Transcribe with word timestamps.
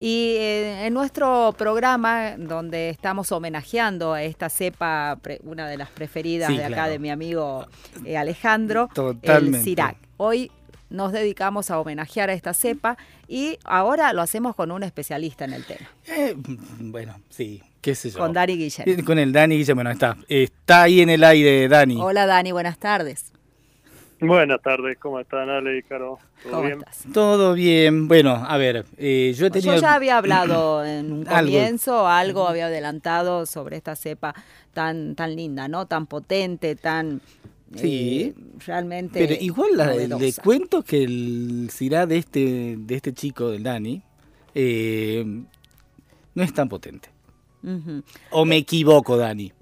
Y 0.00 0.34
eh, 0.38 0.86
en 0.86 0.94
nuestro 0.94 1.54
programa, 1.56 2.36
donde 2.36 2.90
estamos 2.90 3.30
homenajeando 3.32 4.12
a 4.12 4.22
esta 4.22 4.48
cepa, 4.50 5.18
una 5.44 5.68
de 5.68 5.76
las 5.76 5.88
preferidas 5.90 6.50
Sí, 6.50 6.56
de 6.56 6.64
acá 6.64 6.74
claro. 6.74 6.92
de 6.92 6.98
mi 6.98 7.10
amigo 7.10 7.66
eh, 8.04 8.16
Alejandro, 8.16 8.88
Totalmente. 8.92 9.58
el 9.58 9.64
Sirac. 9.64 9.96
Hoy 10.16 10.50
nos 10.90 11.12
dedicamos 11.12 11.70
a 11.70 11.78
homenajear 11.80 12.28
a 12.28 12.34
esta 12.34 12.54
cepa 12.54 12.98
y 13.28 13.58
ahora 13.64 14.12
lo 14.12 14.20
hacemos 14.22 14.54
con 14.54 14.70
un 14.72 14.82
especialista 14.82 15.44
en 15.44 15.54
el 15.54 15.64
tema, 15.64 15.88
Eh, 16.06 16.34
bueno, 16.36 17.16
sí, 17.30 17.62
qué 17.80 17.94
sé 17.94 18.10
yo. 18.10 18.18
con 18.18 18.32
Dani 18.32 18.56
Guillén. 18.56 19.04
Con 19.04 19.18
el 19.18 19.32
Dani 19.32 19.56
Guillén, 19.56 19.74
bueno, 19.76 19.90
está. 19.90 20.16
Está 20.28 20.82
ahí 20.82 21.00
en 21.00 21.10
el 21.10 21.24
aire, 21.24 21.66
Dani. 21.68 21.98
Hola 22.00 22.26
Dani, 22.26 22.52
buenas 22.52 22.78
tardes. 22.78 23.32
Buenas 24.20 24.62
tardes, 24.62 24.96
¿cómo 24.98 25.20
están 25.20 25.50
Ale 25.50 25.78
y 25.78 25.82
Caro? 25.82 26.18
¿Todo 26.42 26.52
¿Cómo 26.52 26.62
bien? 26.64 26.78
estás? 26.78 27.04
Todo 27.12 27.52
bien. 27.54 28.08
Bueno, 28.08 28.30
a 28.34 28.56
ver, 28.56 28.86
eh, 28.96 29.34
yo 29.36 29.46
he 29.46 29.50
tenido... 29.50 29.74
Yo 29.74 29.80
ya 29.80 29.94
había 29.94 30.16
hablado 30.18 30.84
en 30.86 31.12
un 31.12 31.24
comienzo, 31.24 32.06
algo 32.08 32.46
había 32.48 32.66
adelantado 32.66 33.44
sobre 33.44 33.76
esta 33.76 33.96
cepa 33.96 34.34
tan, 34.72 35.14
tan 35.14 35.34
linda, 35.36 35.68
¿no? 35.68 35.86
Tan 35.86 36.06
potente, 36.06 36.74
tan... 36.76 37.20
Sí. 37.74 38.34
eh, 38.36 38.58
realmente 38.66 39.18
Pero 39.26 39.34
igual 39.42 39.70
la- 39.76 39.94
le 39.96 40.32
cuento 40.34 40.82
que 40.84 41.02
el 41.02 41.68
Cirá 41.72 42.06
de 42.06 42.18
este, 42.18 42.76
de 42.78 42.94
este 42.94 43.12
chico, 43.12 43.50
del 43.50 43.64
Dani, 43.64 44.00
eh, 44.54 45.24
no 46.34 46.42
es 46.42 46.54
tan 46.54 46.68
potente. 46.68 47.08
¿O 48.30 48.44
me 48.44 48.58
equivoco, 48.58 49.16
Dani? 49.16 49.52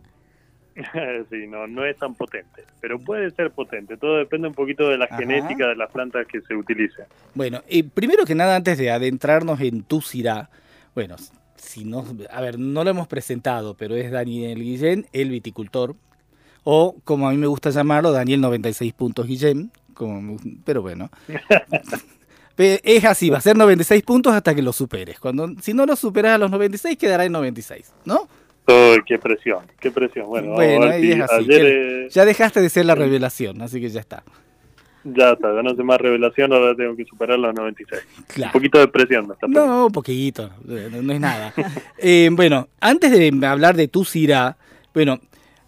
sí, 1.31 1.47
no, 1.49 1.67
no 1.67 1.85
es 1.85 1.97
tan 1.97 2.15
potente, 2.15 2.65
pero 2.81 2.99
puede 2.99 3.31
ser 3.33 3.51
potente. 3.51 3.97
Todo 3.97 4.17
depende 4.19 4.49
un 4.49 4.55
poquito 4.55 4.89
de 4.89 4.99
la 4.99 5.07
Ajá. 5.07 5.19
genética 5.19 5.69
de 5.69 5.77
las 5.77 5.91
plantas 5.91 6.27
que 6.27 6.41
se 6.41 6.55
utilicen. 6.55 7.05
Bueno, 7.35 7.63
eh, 7.69 7.85
primero 7.85 8.25
que 8.25 8.35
nada, 8.35 8.57
antes 8.57 8.79
de 8.79 8.91
adentrarnos 8.91 9.61
en 9.61 9.83
tu 9.83 10.01
Cirá, 10.01 10.51
bueno, 10.95 11.17
si 11.57 11.85
no, 11.85 12.05
a 12.31 12.41
ver, 12.41 12.59
no 12.59 12.85
lo 12.85 12.91
hemos 12.91 13.07
presentado, 13.07 13.75
pero 13.75 13.95
es 13.95 14.11
Daniel 14.11 14.59
Guillén, 14.59 15.07
el 15.13 15.31
viticultor, 15.31 15.95
o 16.65 16.97
como 17.05 17.29
a 17.29 17.33
mí 17.33 17.39
me 17.39 17.47
gusta 17.47 17.71
llamarlo, 17.71 18.13
Daniel 18.13 18.41
96 18.41 18.93
puntos 18.93 19.27
Guillén, 19.27 19.71
como, 19.95 20.39
pero 20.65 20.83
bueno. 20.83 21.11
Es 22.57 23.05
así, 23.05 23.31
va 23.31 23.39
a 23.39 23.41
ser 23.41 23.57
96 23.57 24.03
puntos 24.03 24.35
hasta 24.35 24.55
que 24.55 24.63
lo 24.63 24.73
superes. 24.73 25.19
Cuando, 25.19 25.53
si 25.61 25.73
no 25.73 25.87
lo 25.87 25.97
superas 25.97 26.35
a 26.35 26.39
los 26.39 26.51
96, 26.51 26.97
quedará 26.99 27.25
en 27.25 27.33
96, 27.33 27.93
¿no? 28.05 28.29
Oh, 28.67 28.95
qué 29.07 29.19
presión, 29.19 29.61
qué 29.81 29.91
presión. 29.91 30.27
Bueno, 30.27 30.57
ver 30.57 30.83
es 30.83 31.21
así, 31.23 31.45
ayer 31.53 32.09
Ya 32.11 32.25
dejaste 32.25 32.61
de 32.61 32.69
ser 32.69 32.87
la 32.87 32.95
revelación, 32.95 33.61
así 33.61 33.81
que 33.81 33.89
ya 33.89 34.01
está. 34.01 34.23
ya 35.05 35.33
está, 35.33 35.53
ya 35.53 35.63
no 35.63 35.75
sé 35.75 35.83
más 35.83 36.01
revelación, 36.01 36.53
ahora 36.53 36.75
tengo 36.77 36.95
que 36.95 37.05
superar 37.05 37.39
los 37.39 37.53
96. 37.55 38.03
Claro. 38.29 38.51
Un 38.51 38.61
poquito 38.61 38.79
de 38.79 38.89
presión 38.89 39.27
poniendo. 39.27 39.67
No, 39.67 39.87
un 39.87 39.93
poquito, 39.93 40.51
no, 40.65 41.03
no 41.03 41.13
es 41.13 41.21
nada. 41.21 41.53
Eh, 41.99 42.29
bueno, 42.33 42.69
antes 42.81 43.11
de 43.11 43.47
hablar 43.47 43.75
de 43.77 43.89
tu 43.89 44.05
Cirá, 44.05 44.57
bueno, 44.95 45.19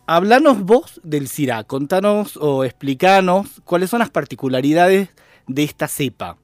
hablanos 0.06 0.60
vos 0.62 1.00
del 1.02 1.26
Cirá, 1.28 1.64
contanos 1.64 2.36
o 2.36 2.64
explicanos 2.64 3.60
cuáles 3.64 3.90
son 3.90 3.98
las 4.00 4.10
particularidades 4.10 5.08
de 5.48 5.64
esta 5.64 5.88
cepa. 5.88 6.36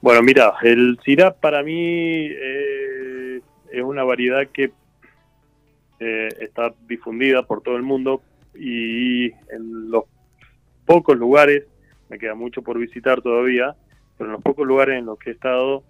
Bueno, 0.00 0.20
mira, 0.22 0.54
el 0.62 0.98
Syrah 1.04 1.32
para 1.32 1.62
mí 1.62 2.26
eh, 2.26 3.01
es 3.72 3.82
una 3.82 4.04
variedad 4.04 4.46
que 4.52 4.72
eh, 6.00 6.28
está 6.40 6.74
difundida 6.86 7.44
por 7.44 7.62
todo 7.62 7.76
el 7.76 7.82
mundo 7.82 8.22
y 8.54 9.26
en 9.26 9.90
los 9.90 10.04
pocos 10.84 11.16
lugares, 11.16 11.64
me 12.08 12.18
queda 12.18 12.34
mucho 12.34 12.62
por 12.62 12.78
visitar 12.78 13.22
todavía, 13.22 13.74
pero 14.18 14.28
en 14.28 14.32
los 14.34 14.42
pocos 14.42 14.66
lugares 14.66 14.98
en 14.98 15.06
los 15.06 15.18
que 15.18 15.30
he 15.30 15.32
estado, 15.32 15.84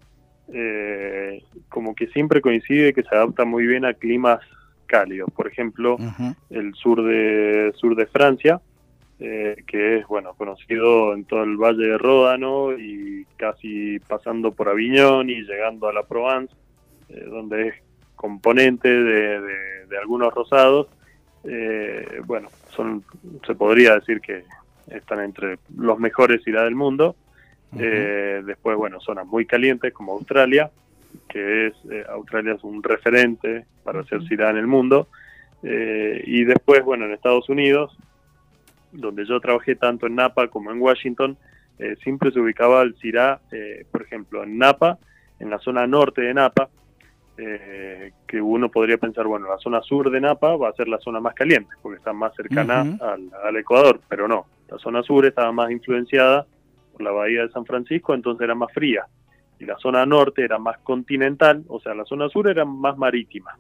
eh, 0.53 1.43
como 1.69 1.95
que 1.95 2.09
siempre 2.09 2.41
coincide 2.41 2.93
que 2.93 3.03
se 3.03 3.15
adapta 3.15 3.45
muy 3.45 3.67
bien 3.67 3.85
a 3.85 3.95
climas 3.95 4.41
cálidos. 4.87 5.31
Por 5.35 5.49
ejemplo, 5.49 5.97
el 6.51 6.75
sur 6.75 7.03
de 7.03 7.73
sur 7.75 7.97
de 7.97 8.07
Francia, 8.07 8.61
eh, 9.19 9.57
que 9.67 9.99
es 9.99 10.07
bueno 10.07 10.35
conocido 10.35 11.15
en 11.15 11.25
todo 11.25 11.45
el 11.45 11.57
Valle 11.57 11.87
de 11.87 11.99
Ródano 11.99 12.77
y 12.79 13.25
casi 13.37 13.99
pasando 14.01 14.53
por 14.53 14.69
Aviñón 14.69 15.31
y 15.31 15.43
llegando 15.43 15.89
a 15.89 15.93
la 15.93 16.03
Provence, 16.03 16.55
eh, 17.13 17.25
donde 17.29 17.69
es 17.69 17.75
componente 18.17 18.89
de, 18.89 19.41
de- 19.41 19.87
de 19.87 19.99
algunos 19.99 20.33
rosados. 20.33 20.89
Eh, 21.45 22.21
bueno, 22.25 22.49
son 22.71 23.05
se 23.47 23.55
podría 23.55 23.95
decir 23.97 24.21
que 24.21 24.45
están 24.89 25.21
entre 25.21 25.59
los 25.77 25.99
mejores 25.99 26.43
Syrah 26.43 26.65
del 26.65 26.75
mundo. 26.75 27.15
Eh, 27.79 28.43
después, 28.45 28.77
bueno, 28.77 29.01
zonas 29.01 29.27
muy 29.27 29.47
calientes 29.47 29.93
como 29.93 30.13
Australia, 30.13 30.71
que 31.29 31.67
es 31.69 31.75
eh, 31.91 32.05
Australia 32.11 32.55
es 32.55 32.65
un 32.65 32.83
referente 32.83 33.65
para 33.85 34.01
hacer 34.01 34.23
Syrah 34.25 34.51
en 34.51 34.57
el 34.59 34.67
mundo. 34.67 35.09
Eh, 35.63 36.23
y 36.27 36.45
después, 36.45 36.83
bueno, 36.85 37.05
en 37.07 37.13
Estados 37.13 37.49
Unidos, 37.49 37.97
donde 38.93 39.25
yo 39.27 39.41
trabajé 39.41 39.75
tanto 39.75 40.07
en 40.07 40.17
Napa 40.17 40.49
como 40.49 40.71
en 40.71 40.81
Washington, 40.81 41.37
eh, 41.79 41.97
siempre 42.03 42.31
se 42.31 42.41
ubicaba 42.41 42.83
el 42.83 42.95
Syrah, 42.97 43.41
eh, 43.51 43.85
por 43.91 44.03
ejemplo, 44.03 44.43
en 44.43 44.59
Napa, 44.59 44.99
en 45.41 45.51
la 45.51 45.59
zona 45.59 45.87
norte 45.87 46.21
de 46.23 46.35
Napa, 46.35 46.69
eh, 47.45 48.13
que 48.27 48.41
uno 48.41 48.71
podría 48.71 48.99
pensar, 48.99 49.27
bueno, 49.27 49.49
la 49.49 49.59
zona 49.59 49.83
sur 49.83 50.11
de 50.11 50.21
Napa 50.21 50.57
va 50.57 50.69
a 50.69 50.73
ser 50.75 50.87
la 50.89 50.99
zona 50.99 51.19
más 51.21 51.35
caliente, 51.35 51.75
porque 51.83 51.99
está 51.99 52.13
más 52.13 52.33
cercana 52.35 52.83
al, 53.01 53.31
al 53.45 53.57
Ecuador, 53.57 54.01
pero 54.09 54.29
no, 54.29 54.47
la 54.69 54.79
zona 54.79 55.03
sur 55.03 55.27
estaba 55.27 55.51
más 55.51 55.71
influenciada 55.71 56.47
por 56.93 57.03
la 57.03 57.11
bahía 57.11 57.43
de 57.43 57.51
San 57.51 57.65
Francisco, 57.67 58.15
entonces 58.15 58.45
era 58.45 58.55
más 58.55 58.73
fría, 58.73 59.07
y 59.59 59.65
la 59.65 59.77
zona 59.79 60.07
norte 60.07 60.43
era 60.45 60.59
más 60.59 60.79
continental, 60.79 61.65
o 61.69 61.81
sea, 61.81 61.95
la 61.95 62.05
zona 62.05 62.29
sur 62.29 62.49
era 62.49 62.65
más 62.65 62.97
marítima, 62.97 63.57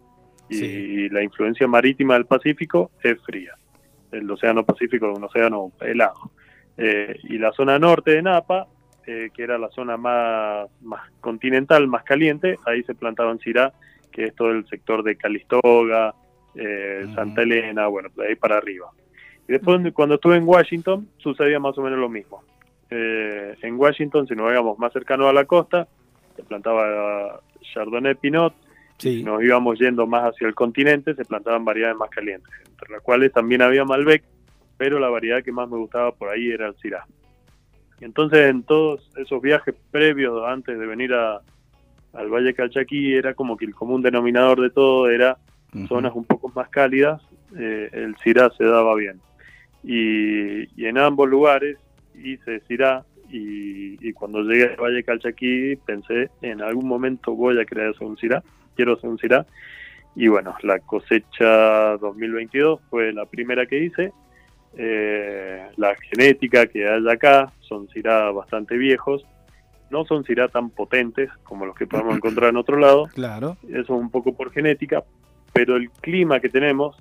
y 0.48 0.54
Sí. 0.54 1.08
la 1.08 1.22
influencia 1.22 1.66
marítima 1.66 2.14
del 2.14 2.26
Pacífico 2.26 2.90
es 3.02 3.20
fría, 3.22 3.54
el 4.12 4.30
océano 4.30 4.64
Pacífico 4.64 5.10
es 5.10 5.18
un 5.18 5.24
océano 5.24 5.72
helado, 5.80 6.30
Eh, 6.78 7.18
y 7.24 7.36
la 7.36 7.52
zona 7.52 7.78
norte 7.78 8.12
de 8.12 8.22
Napa, 8.22 8.66
eh, 9.06 9.30
que 9.34 9.42
era 9.42 9.58
la 9.58 9.68
zona 9.70 9.96
más, 9.96 10.68
más 10.80 11.10
continental, 11.20 11.88
más 11.88 12.04
caliente, 12.04 12.58
ahí 12.66 12.82
se 12.84 12.94
plantaban 12.94 13.38
Syrah, 13.38 13.72
que 14.10 14.24
es 14.24 14.34
todo 14.34 14.50
el 14.50 14.66
sector 14.68 15.02
de 15.02 15.16
Calistoga, 15.16 16.14
eh. 16.54 17.06
Santa 17.14 17.42
Elena, 17.42 17.86
bueno, 17.86 18.10
de 18.16 18.28
ahí 18.28 18.34
para 18.36 18.58
arriba. 18.58 18.90
Y 19.48 19.52
después, 19.52 19.80
cuando 19.92 20.16
estuve 20.16 20.36
en 20.36 20.46
Washington, 20.46 21.08
sucedía 21.18 21.58
más 21.58 21.76
o 21.78 21.82
menos 21.82 21.98
lo 21.98 22.08
mismo. 22.08 22.42
Eh, 22.90 23.56
en 23.62 23.80
Washington, 23.80 24.26
si 24.26 24.34
nos 24.34 24.46
veíamos 24.46 24.78
más 24.78 24.92
cercano 24.92 25.28
a 25.28 25.32
la 25.32 25.46
costa, 25.46 25.88
se 26.36 26.42
plantaba 26.42 27.40
Chardonnay 27.72 28.14
Pinot, 28.14 28.54
Sí. 28.98 29.24
Nos 29.24 29.42
íbamos 29.42 29.80
yendo 29.80 30.06
más 30.06 30.32
hacia 30.32 30.46
el 30.46 30.54
continente, 30.54 31.16
se 31.16 31.24
plantaban 31.24 31.64
variedades 31.64 31.96
más 31.96 32.08
calientes, 32.08 32.52
entre 32.68 32.88
las 32.92 33.02
cuales 33.02 33.32
también 33.32 33.60
había 33.60 33.84
Malbec, 33.84 34.22
pero 34.76 35.00
la 35.00 35.08
variedad 35.08 35.42
que 35.42 35.50
más 35.50 35.68
me 35.68 35.76
gustaba 35.76 36.12
por 36.12 36.28
ahí 36.28 36.50
era 36.50 36.68
el 36.68 36.76
Syrah. 36.76 37.04
Entonces 38.02 38.50
en 38.50 38.62
todos 38.62 39.10
esos 39.16 39.40
viajes 39.40 39.74
previos, 39.90 40.42
antes 40.46 40.78
de 40.78 40.86
venir 40.86 41.14
a, 41.14 41.40
al 42.12 42.28
Valle 42.28 42.54
Calchaquí, 42.54 43.14
era 43.14 43.34
como 43.34 43.56
que 43.56 43.64
el 43.64 43.74
común 43.74 44.02
denominador 44.02 44.60
de 44.60 44.70
todo 44.70 45.08
era 45.08 45.38
zonas 45.88 46.12
un 46.14 46.24
poco 46.24 46.52
más 46.54 46.68
cálidas, 46.68 47.22
eh, 47.58 47.88
el 47.92 48.16
Syrah 48.16 48.50
se 48.50 48.64
daba 48.64 48.94
bien. 48.94 49.20
Y, 49.82 50.64
y 50.80 50.86
en 50.86 50.98
ambos 50.98 51.28
lugares 51.28 51.78
hice 52.14 52.60
Syrah 52.68 53.04
y, 53.30 53.96
y 54.06 54.12
cuando 54.12 54.42
llegué 54.42 54.64
al 54.64 54.76
Valle 54.76 55.02
Calchaquí 55.02 55.76
pensé 55.86 56.30
en 56.42 56.60
algún 56.60 56.86
momento 56.86 57.34
voy 57.34 57.58
a 57.58 57.62
hacer 57.62 57.94
un 58.00 58.18
Syrah, 58.18 58.42
quiero 58.76 58.94
hacer 58.94 59.08
un 59.08 59.18
Syrah. 59.18 59.46
Y 60.14 60.28
bueno, 60.28 60.54
la 60.62 60.78
cosecha 60.80 61.96
2022 61.96 62.80
fue 62.90 63.12
la 63.12 63.24
primera 63.24 63.64
que 63.64 63.84
hice. 63.84 64.12
Eh, 64.76 65.66
la 65.76 65.94
genética 65.96 66.66
que 66.66 66.88
hay 66.88 67.08
acá 67.10 67.52
son 67.60 67.88
Syrah 67.88 68.30
bastante 68.30 68.76
viejos, 68.76 69.24
no 69.90 70.04
son 70.06 70.24
Syrah 70.24 70.48
tan 70.48 70.70
potentes 70.70 71.28
como 71.42 71.66
los 71.66 71.76
que 71.76 71.86
podemos 71.86 72.16
encontrar 72.16 72.50
en 72.50 72.56
otro 72.56 72.78
lado, 72.78 73.06
Claro. 73.14 73.56
eso 73.72 73.94
un 73.94 74.10
poco 74.10 74.34
por 74.34 74.50
genética, 74.52 75.04
pero 75.52 75.76
el 75.76 75.90
clima 75.90 76.40
que 76.40 76.48
tenemos, 76.48 76.96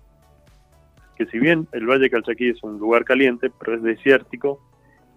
que 1.16 1.26
si 1.28 1.40
bien 1.40 1.68
el 1.72 1.86
Valle 1.86 2.10
Calchaquí 2.10 2.50
es 2.50 2.62
un 2.64 2.78
lugar 2.80 3.06
caliente, 3.06 3.50
pero 3.58 3.76
es 3.78 3.84
desértico, 3.84 4.60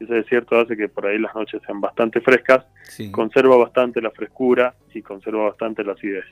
ese 0.01 0.13
desierto 0.15 0.59
hace 0.59 0.77
que 0.77 0.89
por 0.89 1.07
ahí 1.07 1.19
las 1.19 1.35
noches 1.35 1.63
sean 1.67 1.81
bastante 1.81 2.21
frescas, 2.21 2.65
Sí. 2.85 3.11
conserva 3.11 3.57
bastante 3.57 4.01
la 4.03 4.11
frescura 4.11 4.75
y 4.93 5.03
conserva 5.03 5.45
bastante 5.45 5.83
la 5.85 5.93
acidez. 5.93 6.25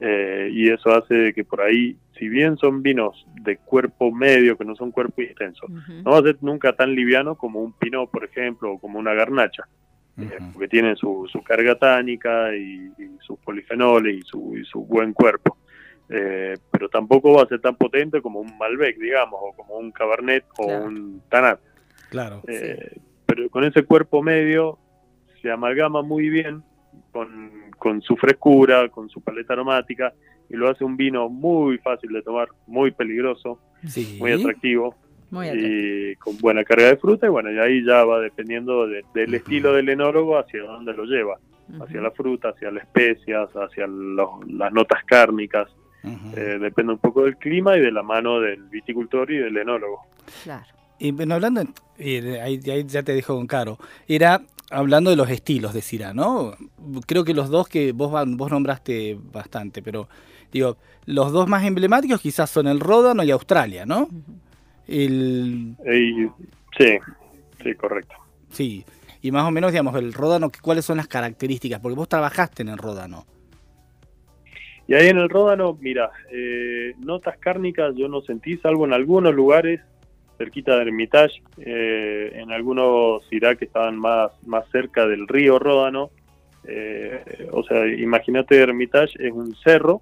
Eh, 0.00 0.50
y 0.52 0.70
eso 0.70 0.90
hace 0.94 1.32
que 1.34 1.42
por 1.44 1.62
ahí, 1.62 1.96
si 2.18 2.28
bien 2.28 2.56
son 2.56 2.82
vinos 2.82 3.26
de 3.42 3.56
cuerpo 3.58 4.10
medio, 4.12 4.56
que 4.56 4.64
no 4.64 4.74
son 4.76 4.90
cuerpo 4.90 5.22
intenso, 5.22 5.66
no 6.04 6.10
va 6.12 6.18
a 6.18 6.22
ser 6.22 6.36
nunca 6.40 6.74
tan 6.74 6.94
liviano 6.94 7.34
como 7.36 7.60
un 7.60 7.72
pinot, 7.72 8.10
por 8.10 8.24
ejemplo, 8.24 8.72
o 8.72 8.78
como 8.78 8.98
una 8.98 9.12
garnacha 9.14 9.64
eh, 10.18 10.22
Ujú. 10.40 10.52
porque 10.52 10.68
tienen 10.68 10.96
su, 10.96 11.28
su 11.30 11.42
carga 11.42 11.74
tánica 11.78 12.54
y, 12.56 12.90
y 12.98 13.16
sus 13.20 13.38
polifenoles 13.40 14.16
y 14.16 14.22
su, 14.22 14.56
y 14.56 14.64
su 14.64 14.84
buen 14.84 15.12
cuerpo. 15.12 15.58
Eh, 16.08 16.54
pero 16.70 16.88
tampoco 16.88 17.32
va 17.34 17.42
a 17.42 17.48
ser 17.48 17.60
tan 17.60 17.74
potente 17.76 18.22
como 18.22 18.40
un 18.40 18.56
Malbec, 18.56 18.96
digamos, 18.98 19.38
o 19.42 19.52
como 19.56 19.76
un 19.76 19.90
Cabernet 19.90 20.44
Claro. 20.56 20.84
o 20.84 20.86
un 20.86 21.20
Tanat. 21.28 21.60
Claro. 22.10 22.42
Eh, 22.46 22.98
Pero 23.26 23.50
con 23.50 23.64
ese 23.64 23.82
cuerpo 23.82 24.22
medio 24.22 24.78
se 25.42 25.50
amalgama 25.50 26.02
muy 26.02 26.28
bien 26.30 26.62
con, 27.12 27.50
con 27.76 28.00
su 28.02 28.16
frescura, 28.16 28.88
con 28.88 29.08
su 29.10 29.20
paleta 29.20 29.52
aromática, 29.54 30.12
y 30.48 30.56
lo 30.56 30.68
hace 30.70 30.84
un 30.84 30.96
vino 30.96 31.28
muy 31.28 31.78
fácil 31.78 32.12
de 32.12 32.22
tomar, 32.22 32.48
muy 32.66 32.90
peligroso, 32.90 33.60
Sí. 33.86 34.16
muy 34.20 34.32
atractivo 34.32 34.94
Muy 35.30 35.48
y 35.48 36.14
con 36.16 36.38
buena 36.38 36.62
carga 36.64 36.86
de 36.86 36.96
fruta 36.96 37.26
y 37.26 37.30
bueno, 37.30 37.50
y 37.52 37.58
ahí 37.58 37.84
ya 37.84 38.04
va 38.04 38.20
dependiendo 38.20 38.86
de- 38.86 39.04
del 39.12 39.34
estilo 39.34 39.72
del 39.72 39.88
enólogo 39.88 40.38
hacia 40.38 40.62
dónde 40.62 40.92
lo 40.94 41.04
lleva, 41.04 41.36
hacia 41.80 41.96
Ujú. 41.96 42.00
la 42.00 42.10
fruta, 42.12 42.48
hacia 42.50 42.70
las 42.70 42.84
especias, 42.84 43.48
hacia 43.54 43.86
los- 43.88 44.46
las 44.48 44.72
notas 44.72 45.02
cárnicas, 45.04 45.68
eh, 46.36 46.58
depende 46.60 46.92
un 46.92 46.98
poco 47.00 47.24
del 47.24 47.36
clima 47.36 47.76
y 47.76 47.80
de 47.80 47.90
la 47.90 48.04
mano 48.04 48.38
del 48.40 48.62
viticultor 48.68 49.28
y 49.32 49.38
del 49.38 49.56
enólogo. 49.56 50.02
Claro. 50.44 50.64
Y 51.00 51.10
bueno, 51.10 51.34
hablando, 51.34 51.62
eh, 51.98 52.20
de 52.22 52.40
ahí, 52.40 52.60
ahí 52.70 52.84
ya 52.86 53.02
te 53.02 53.12
dejo 53.12 53.34
con 53.34 53.48
Caro, 53.48 53.78
era 54.06 54.40
hablando 54.70 55.10
de 55.10 55.16
los 55.16 55.28
estilos 55.28 55.74
de 55.74 55.82
Syrah, 55.82 56.14
¿no? 56.14 56.52
Creo 57.06 57.24
que 57.24 57.34
los 57.34 57.50
dos 57.50 57.68
que 57.68 57.90
vos, 57.92 58.12
van- 58.12 58.36
vos 58.36 58.50
nombraste 58.50 59.18
bastante, 59.32 59.82
pero 59.82 60.08
digo, 60.56 60.76
los 61.06 61.32
dos 61.32 61.48
más 61.48 61.64
emblemáticos 61.64 62.20
quizás 62.20 62.50
son 62.50 62.66
el 62.66 62.80
Ródano 62.80 63.22
y 63.22 63.30
Australia, 63.30 63.86
¿no? 63.86 64.08
El, 64.86 65.76
Y, 65.84 66.28
sí, 66.76 66.98
sí, 67.62 67.74
correcto. 67.74 68.14
sí, 68.50 68.84
y 69.22 69.30
más 69.32 69.44
o 69.44 69.50
menos, 69.50 69.72
digamos, 69.72 69.94
el 69.96 70.12
Ródano, 70.12 70.50
¿cuáles 70.62 70.84
son 70.84 70.98
las 70.98 71.08
características? 71.08 71.80
Porque 71.80 71.96
vos 71.96 72.08
trabajaste 72.08 72.62
en 72.62 72.68
el 72.68 72.78
Ródano. 72.78 73.26
Y 74.88 74.94
ahí 74.94 75.08
en 75.08 75.18
el 75.18 75.28
Ródano, 75.28 75.76
mira, 75.80 76.12
eh, 76.30 76.94
notas 77.00 77.36
cárnicas 77.38 77.94
yo 77.96 78.08
no 78.08 78.20
sentí, 78.20 78.56
salvo 78.58 78.84
en 78.86 78.92
algunos 78.92 79.34
lugares, 79.34 79.80
cerquita 80.38 80.76
de 80.76 80.82
Hermitage, 80.82 81.42
eh, 81.58 82.32
en 82.34 82.52
algunos 82.52 83.24
Syrah 83.28 83.56
que 83.56 83.64
estaban 83.64 83.98
más, 83.98 84.30
más 84.46 84.64
cerca 84.70 85.06
del 85.06 85.26
río 85.26 85.58
Ródano. 85.58 86.10
Eh, 86.68 87.48
o 87.52 87.64
sea, 87.64 87.86
imagínate 87.86 88.60
Hermitage 88.60 89.14
es 89.18 89.32
un 89.32 89.54
cerro 89.56 90.00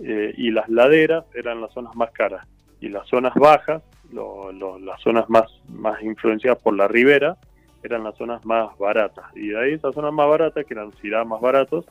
eh, 0.00 0.32
y 0.36 0.50
las 0.50 0.68
laderas 0.68 1.24
eran 1.34 1.60
las 1.60 1.72
zonas 1.72 1.94
más 1.96 2.10
caras. 2.12 2.46
Y 2.80 2.88
las 2.88 3.06
zonas 3.08 3.34
bajas, 3.34 3.82
lo- 4.12 4.52
lo- 4.52 4.78
las 4.78 5.00
zonas 5.00 5.28
más, 5.30 5.44
más 5.68 6.02
influenciadas 6.02 6.60
por 6.62 6.76
la 6.76 6.86
ribera, 6.88 7.36
eran 7.82 8.04
las 8.04 8.16
zonas 8.16 8.44
más 8.44 8.76
baratas. 8.78 9.24
Y 9.34 9.48
de 9.48 9.58
ahí 9.60 9.72
esas 9.74 9.94
zonas 9.94 10.12
más 10.12 10.28
baratas, 10.28 10.64
que 10.66 10.74
eran 10.74 10.92
Syrah 11.00 11.24
más 11.24 11.40
baratos, 11.40 11.84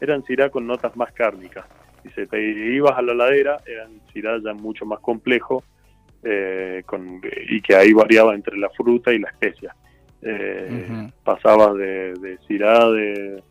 eran 0.00 0.24
Syrah 0.24 0.50
con 0.50 0.66
notas 0.66 0.96
más 0.96 1.12
cárnicas. 1.12 1.64
Si 2.02 2.08
se 2.10 2.26
te 2.26 2.40
ibas 2.42 2.98
a 2.98 3.02
la 3.02 3.14
ladera, 3.14 3.60
eran 3.66 4.00
Syrah 4.12 4.38
ya 4.42 4.52
mucho 4.54 4.84
más 4.84 4.98
complejo 5.00 5.62
eh, 6.24 6.82
con, 6.86 7.20
y 7.48 7.60
que 7.60 7.74
ahí 7.76 7.92
variaba 7.92 8.34
entre 8.34 8.56
la 8.56 8.70
fruta 8.70 9.12
y 9.12 9.18
la 9.18 9.28
especia. 9.28 9.74
Eh, 10.22 10.86
Ujú. 10.88 11.12
Pasaba 11.24 11.72
de, 11.74 12.14
de 12.14 12.38
de 12.92 13.42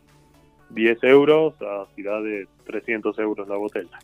10 0.74 1.04
euros 1.04 1.54
a 1.60 1.86
Syrah 1.94 2.20
de 2.20 2.46
300 2.66 3.18
euros 3.18 3.48
la 3.48 3.56
botella. 3.56 3.98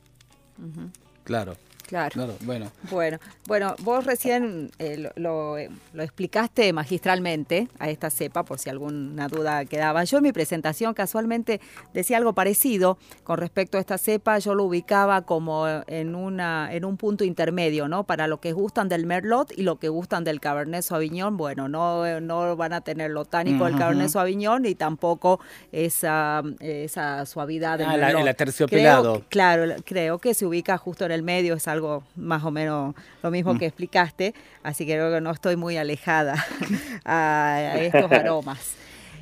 Ujú. 0.58 0.90
Claro, 1.24 1.54
Claro. 1.88 2.10
claro, 2.12 2.34
bueno. 2.42 2.70
Bueno, 2.90 3.18
bueno, 3.46 3.74
vos 3.80 4.04
recién 4.04 4.70
eh, 4.78 4.98
lo, 4.98 5.10
lo, 5.16 5.56
eh, 5.58 5.70
lo 5.94 6.02
explicaste 6.02 6.70
magistralmente 6.74 7.66
a 7.78 7.88
esta 7.88 8.10
cepa, 8.10 8.44
por 8.44 8.58
si 8.58 8.68
alguna 8.68 9.26
duda 9.28 9.64
quedaba. 9.64 10.04
Yo 10.04 10.18
en 10.18 10.24
mi 10.24 10.32
presentación 10.32 10.92
casualmente 10.92 11.62
decía 11.94 12.18
algo 12.18 12.34
parecido 12.34 12.98
con 13.24 13.38
respecto 13.38 13.78
a 13.78 13.80
esta 13.80 13.96
cepa. 13.96 14.38
Yo 14.38 14.54
lo 14.54 14.64
ubicaba 14.64 15.22
como 15.22 15.66
en 15.86 16.14
una 16.14 16.68
en 16.72 16.84
un 16.84 16.98
punto 16.98 17.24
intermedio, 17.24 17.88
¿no? 17.88 18.04
Para 18.04 18.26
los 18.26 18.40
que 18.40 18.52
gustan 18.52 18.90
del 18.90 19.06
Merlot 19.06 19.52
y 19.56 19.62
lo 19.62 19.76
que 19.78 19.88
gustan 19.88 20.24
del 20.24 20.40
Cabernet 20.40 20.82
Sauvignon. 20.82 21.38
Bueno, 21.38 21.68
no, 21.70 22.04
eh, 22.04 22.20
no 22.20 22.54
van 22.54 22.74
a 22.74 22.82
tener 22.82 23.10
lo 23.12 23.24
tánico 23.24 23.64
del. 23.64 23.78
Cabernet 23.78 24.10
Sauvignon 24.10 24.66
y 24.66 24.74
tampoco 24.74 25.40
esa, 25.72 26.42
esa 26.60 27.24
suavidad 27.24 27.78
del 27.78 27.86
Ah, 27.88 27.96
la- 27.96 28.06
Merlot. 28.08 28.22
el 28.22 28.28
aterciopelado. 28.28 29.12
Creo 29.14 29.24
claro, 29.30 29.74
creo 29.86 30.18
que 30.18 30.34
se 30.34 30.44
ubica 30.44 30.76
justo 30.76 31.06
en 31.06 31.12
el 31.12 31.22
medio, 31.22 31.54
es 31.54 31.66
algo 31.68 31.77
más 32.16 32.44
o 32.44 32.50
menos 32.50 32.94
lo 33.22 33.30
mismo 33.30 33.54
Mm. 33.54 33.58
que 33.58 33.66
explicaste, 33.66 34.34
así 34.62 34.86
que 34.86 34.92
creo 34.94 35.12
que 35.12 35.20
no 35.20 35.30
estoy 35.30 35.56
muy 35.56 35.76
alejada 35.76 36.34
a, 37.04 37.54
a 37.74 37.80
estos 37.80 38.10
aromas. 38.12 38.74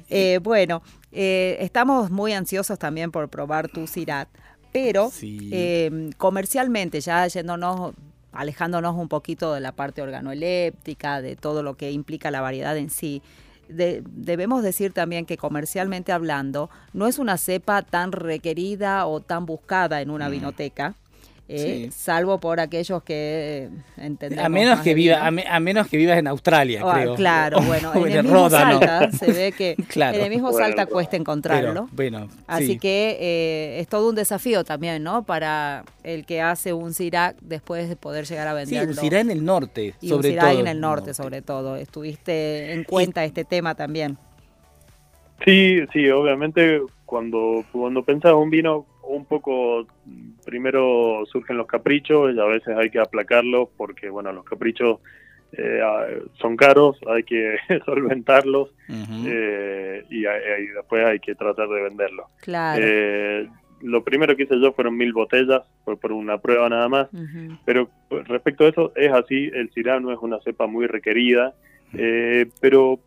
Eh, 0.09 0.39
bueno, 0.43 0.83
eh, 1.13 1.57
estamos 1.61 2.11
muy 2.11 2.33
ansiosos 2.33 2.79
también 2.79 3.11
por 3.11 3.29
probar 3.29 3.69
tu 3.69 3.87
Sirat, 3.87 4.29
pero 4.73 5.11
Sí. 5.11 5.51
eh, 5.53 6.11
comercialmente, 6.17 7.01
ya 7.01 7.27
yéndonos, 7.27 7.93
alejándonos 8.33 8.95
un 8.97 9.09
poquito 9.09 9.55
de 9.55 9.61
la 9.61 9.73
parte 9.73 10.03
organoléptica, 10.03 11.21
de 11.23 11.37
todo 11.37 11.63
lo 11.63 11.77
que 11.77 11.91
implica 11.91 12.31
la 12.31 12.41
variedad 12.41 12.77
en 12.77 12.91
sí, 12.91 13.23
de- 13.69 14.03
debemos 14.07 14.63
decir 14.63 14.93
también 14.93 15.27
que 15.27 15.37
comercialmente 15.37 16.13
hablando, 16.13 16.71
no 16.93 17.09
es 17.09 17.19
una 17.19 17.37
cepa 17.37 17.83
tan 17.83 18.13
requerida 18.13 19.07
o 19.07 19.21
tan 19.21 19.45
buscada 19.47 20.01
en 20.03 20.11
una 20.11 20.29
Mm. 20.29 20.33
vinoteca. 20.33 20.95
Eh, 21.49 21.87
Sí. 21.87 21.91
salvo 21.93 22.39
por 22.41 22.59
aquellos 22.59 23.03
que 23.05 23.69
entendemos 23.97 24.45
A 24.45 24.49
menos 24.49 24.77
más 24.79 24.85
que 24.85 24.95
viva, 24.95 25.25
a, 25.25 25.31
me- 25.31 25.47
a 25.47 25.61
menos 25.61 25.87
que 25.87 25.97
vivas 25.97 26.19
en 26.19 26.27
Australia, 26.27 26.83
creo. 26.93 27.15
Claro, 27.15 27.59
O- 27.61 27.63
bueno, 27.63 27.93
o 27.95 27.99
en 28.07 28.13
el 28.13 28.19
el 28.19 28.23
mismo. 28.25 28.51
Salta 28.51 29.11
se 29.13 29.31
ve 29.33 29.53
que 29.53 29.77
Claro. 29.89 30.17
en 30.19 30.25
el 30.25 30.31
mismo 30.31 30.51
Bueno, 30.51 30.67
Salta 30.67 30.87
cuesta 30.87 31.17
encontrarlo. 31.17 31.73
Pero, 31.73 31.89
bueno, 31.93 32.29
Así 32.49 32.67
sí. 32.67 32.79
que 32.81 33.17
eh, 33.21 33.81
es 33.81 33.87
todo 33.89 34.09
un 34.09 34.17
desafío 34.17 34.65
también, 34.65 35.03
¿no? 35.05 35.23
Para 35.25 35.85
el 36.03 36.27
que 36.27 36.41
hace 36.41 36.73
un 36.73 36.93
Sirac 36.95 37.37
después 37.41 37.89
de 37.89 37.95
poder 37.97 38.25
llegar 38.27 38.49
a 38.49 38.51
Sí, 38.65 38.73
venderlo. 38.73 38.91
un 38.95 38.97
Syrah 38.99 39.21
en 39.21 39.31
el 39.31 39.45
norte, 39.45 39.95
y 40.01 40.09
sobre 40.09 40.29
un 40.31 40.35
Syrah 40.35 40.51
todo. 40.51 40.61
en 40.61 40.67
el 40.67 40.81
norte, 40.81 41.15
sobre 41.15 41.43
todo. 41.43 41.77
Estuviste 41.77 42.73
en 42.73 42.83
cuenta 42.85 43.25
este 43.25 43.45
tema 43.45 43.75
también. 43.77 44.19
Sí, 45.45 45.79
sí, 45.93 46.09
obviamente 46.11 46.81
cuando, 47.05 47.63
cuando 47.71 48.03
pensás 48.03 48.33
un 48.33 48.51
vino 48.51 48.87
un 49.09 49.25
poco, 49.25 49.87
primero 50.45 51.25
surgen 51.27 51.57
los 51.57 51.67
caprichos 51.67 52.35
y 52.35 52.41
a 52.41 52.45
veces 52.45 52.77
hay 52.77 52.91
que 52.91 52.99
aplacarlos 52.99 53.69
porque, 53.77 54.09
bueno, 54.11 54.33
los 54.33 54.45
caprichos 54.45 55.01
eh, 55.53 55.81
son 56.41 56.57
caros, 56.57 56.99
hay 57.07 57.23
que 57.23 57.57
solventarlos 57.85 58.71
eh, 59.27 60.05
y, 60.11 60.27
a- 60.27 60.59
y 60.59 60.67
después 60.69 61.05
hay 61.07 61.19
que 61.21 61.35
tratar 61.35 61.69
de 61.69 61.83
venderlos. 61.83 62.27
Claro. 62.43 62.83
Eh, 62.85 63.49
lo 63.83 64.03
primero 64.03 64.35
que 64.37 64.45
hice 64.45 64.59
yo 64.61 64.73
fueron 64.73 64.97
mil 64.97 65.13
botellas, 65.13 65.63
fue 65.85 65.97
por 65.99 66.11
una 66.13 66.39
prueba 66.39 66.69
nada 66.69 66.89
más, 66.89 67.09
pero 67.65 67.89
pues, 68.09 68.27
respecto 68.27 68.65
a 68.65 68.69
eso, 68.69 68.93
es 68.97 69.13
así, 69.13 69.51
el 69.53 69.71
Syrah 69.73 70.01
no 70.01 70.13
es 70.13 70.19
una 70.21 70.41
cepa 70.41 70.67
muy 70.67 70.87
requerida, 70.87 71.55
eh, 71.93 72.47
pero 72.61 72.99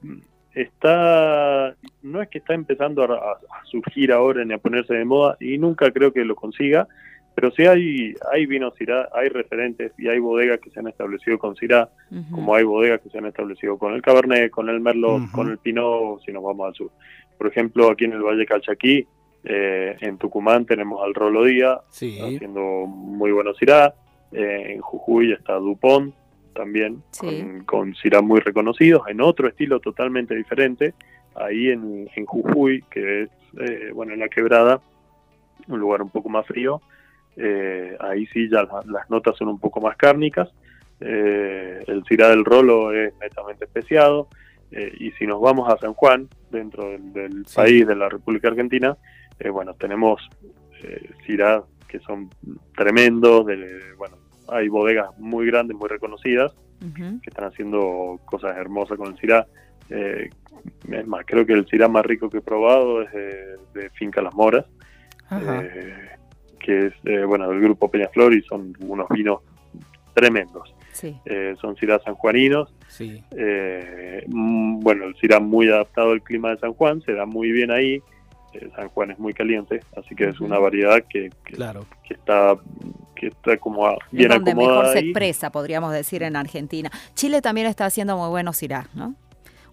está, 0.53 1.75
no 2.03 2.22
es 2.22 2.29
que 2.29 2.39
está 2.39 2.53
empezando 2.53 3.03
a, 3.03 3.15
a- 3.15 3.32
a 3.34 3.65
surgir 3.65 4.12
ahora 4.12 4.44
ni 4.46 4.53
a 4.53 4.58
ponerse 4.58 4.94
de 4.94 5.06
moda, 5.06 5.38
y 5.39 5.58
nunca 5.58 5.91
creo 5.91 6.12
que 6.13 6.25
lo 6.25 6.36
consiga, 6.36 6.88
pero 7.36 7.51
sí 7.51 7.65
hay, 7.65 8.13
hay 8.34 8.46
vinos 8.46 8.74
Syrah, 8.75 9.10
hay 9.13 9.29
referentes 9.29 9.94
y 9.98 10.08
hay 10.10 10.20
bodegas 10.20 10.60
que 10.60 10.70
se 10.72 10.79
han 10.79 10.88
establecido 10.88 11.38
con 11.39 11.56
Syrah, 11.56 11.89
Ujú. 12.12 12.36
como 12.36 12.56
hay 12.56 12.63
bodegas 12.63 13.00
que 13.01 13.10
se 13.10 13.18
han 13.18 13.25
establecido 13.27 13.77
con 13.77 13.94
el 13.94 14.01
Cabernet, 14.01 14.51
con 14.51 14.68
el 14.70 14.79
Merlot, 14.82 15.32
con 15.32 15.50
el 15.50 15.58
Pinot, 15.58 16.22
si 16.25 16.32
nos 16.34 16.44
vamos 16.44 16.68
al 16.68 16.74
sur. 16.75 16.91
Por 17.38 17.48
ejemplo, 17.48 17.89
aquí 17.89 18.06
en 18.06 18.13
el 18.13 18.22
Valle 18.24 18.46
Calchaquí, 18.46 19.08
eh, 19.46 19.96
en 20.01 20.18
Tucumán 20.18 20.65
tenemos 20.65 21.01
al 21.01 21.13
Rolo 21.13 21.46
Díaz, 21.46 21.79
Sí. 21.91 22.20
haciendo 22.20 22.62
muy 22.88 23.32
buenos 23.32 23.58
Syrah. 23.58 23.94
Eh, 24.34 24.74
en 24.74 24.82
Jujuy 24.82 25.32
está 25.32 25.53
Dupont 25.53 26.13
también, 26.60 27.01
Sí. 27.12 27.42
con, 27.66 27.94
con 28.04 28.25
muy 28.28 28.39
reconocidos, 28.42 29.04
en 29.08 29.22
otro 29.22 29.48
estilo 29.48 29.80
totalmente 29.80 30.36
diferente. 30.36 30.94
Ahí 31.36 31.70
en, 31.70 32.10
en 32.16 32.25
Jujuy, 32.25 32.84
que 32.92 33.24
es, 33.24 33.30
eh, 33.62 33.92
bueno, 33.94 34.12
en 34.13 34.20
la 34.20 34.28
quebrada, 34.28 34.82
un 35.70 35.80
lugar 35.80 36.01
un 36.01 36.10
poco 36.10 36.28
más 36.28 36.46
frío, 36.46 36.82
eh, 37.38 37.96
ahí 38.01 38.25
sí 38.34 38.50
ya 38.50 38.63
la- 38.63 38.84
las 38.88 39.10
notas 39.10 39.38
son 39.38 39.48
un 39.48 39.60
poco 39.60 39.80
más 39.80 39.96
cárnicas. 39.96 40.50
Eh, 41.00 41.82
el 41.88 42.04
Syrah 42.04 42.28
del 42.30 42.44
Rolo 42.44 42.92
es 42.94 43.13
netamente 43.22 43.66
especiado. 43.66 44.28
eh, 44.72 44.94
y 45.00 45.10
si 45.18 45.25
nos 45.25 45.42
vamos 45.42 45.68
a 45.68 45.78
San 45.80 45.96
Juan, 45.96 46.28
dentro 46.51 46.89
del, 46.92 47.12
del 47.12 47.44
Sí. 47.48 47.56
país 47.56 47.88
de 47.88 47.96
la 47.96 48.08
República 48.08 48.50
Argentina, 48.50 48.96
eh, 49.39 49.50
bueno, 49.50 49.74
tenemos 49.74 50.22
eh, 50.84 51.10
Syrah 51.25 51.63
que 51.88 51.98
son 52.01 52.30
tremendos, 52.78 53.48
de, 53.48 53.58
bueno, 53.98 54.18
hay 54.51 54.68
bodegas 54.70 55.10
muy 55.18 55.46
grandes, 55.48 55.75
muy 55.77 55.88
reconocidas, 55.89 56.53
que 56.79 57.29
están 57.29 57.46
haciendo 57.46 58.20
cosas 58.25 58.56
hermosas 58.58 58.98
con 58.98 59.08
el 59.10 59.18
Syrah. 59.18 59.46
Eh, 59.89 60.29
es 60.91 61.08
más, 61.08 61.25
creo 61.25 61.46
que 61.46 61.53
el 61.53 61.65
Syrah 61.68 61.88
más 61.89 62.06
rico 62.06 62.29
que 62.29 62.38
he 62.38 62.41
probado 62.41 63.01
es 63.01 63.12
de, 63.12 63.58
de 63.74 63.89
Finca 63.91 64.22
Las 64.22 64.34
Moras, 64.34 64.65
eh, 65.32 66.10
que 66.60 66.88
es, 66.88 66.94
eh, 67.06 67.24
bueno, 67.25 67.50
del 67.50 67.60
grupo 67.62 67.89
Peñaflor 67.89 68.34
y 68.34 68.41
son 68.44 68.74
unos 68.79 69.08
vinos 69.10 69.39
tremendos. 70.13 70.74
Sí. 70.91 71.15
Eh, 71.25 71.56
son 71.62 71.75
Syrah 71.75 72.00
sanjuaninos, 72.00 72.74
Sí. 72.88 73.24
eh, 73.32 74.24
mm, 74.27 74.79
bueno, 74.79 75.06
el 75.06 75.15
Syrah 75.15 75.39
muy 75.39 75.70
adaptado 75.70 76.12
al 76.12 76.22
clima 76.22 76.50
de 76.51 76.58
San 76.60 76.74
Juan, 76.74 77.01
se 77.01 77.13
da 77.13 77.25
muy 77.25 77.51
bien 77.51 77.72
ahí. 77.72 78.01
Eh, 78.53 78.70
San 78.75 78.89
Juan 78.89 79.12
es 79.12 79.20
muy 79.20 79.34
caliente, 79.34 79.82
así 79.96 80.15
que 80.15 80.25
es 80.29 80.39
una 80.39 80.58
variedad 80.60 81.03
que, 81.08 81.29
que, 81.46 81.53
Claro. 81.56 81.86
que 82.08 82.13
está 82.15 82.56
que 83.15 83.27
está 83.27 83.58
como 83.58 83.98
bien 84.12 84.29
donde 84.29 84.56
mejor 84.56 84.72
acomodada 84.72 84.94
se 84.94 85.00
ahí. 85.00 85.10
expresa, 85.10 85.51
podríamos 85.51 85.91
decir, 85.91 86.24
en 86.24 86.36
Argentina. 86.38 86.89
Chile 87.15 87.41
también 87.41 87.68
está 87.68 87.86
haciendo 87.86 88.15
muy 88.18 88.29
buenos 88.29 88.56
Syrah, 88.58 88.88
¿no? 88.96 89.13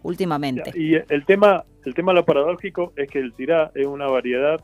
Últimamente. 0.03 0.73
Y 0.75 0.95
el 0.97 1.25
tema, 1.25 1.65
el 1.85 1.95
tema 1.95 2.13
lo 2.13 2.25
paradójico 2.25 2.93
es 2.97 3.09
que 3.09 3.19
el 3.21 3.33
Syrah 3.37 3.71
es 3.75 3.87
una 3.87 4.07
variedad 4.07 4.61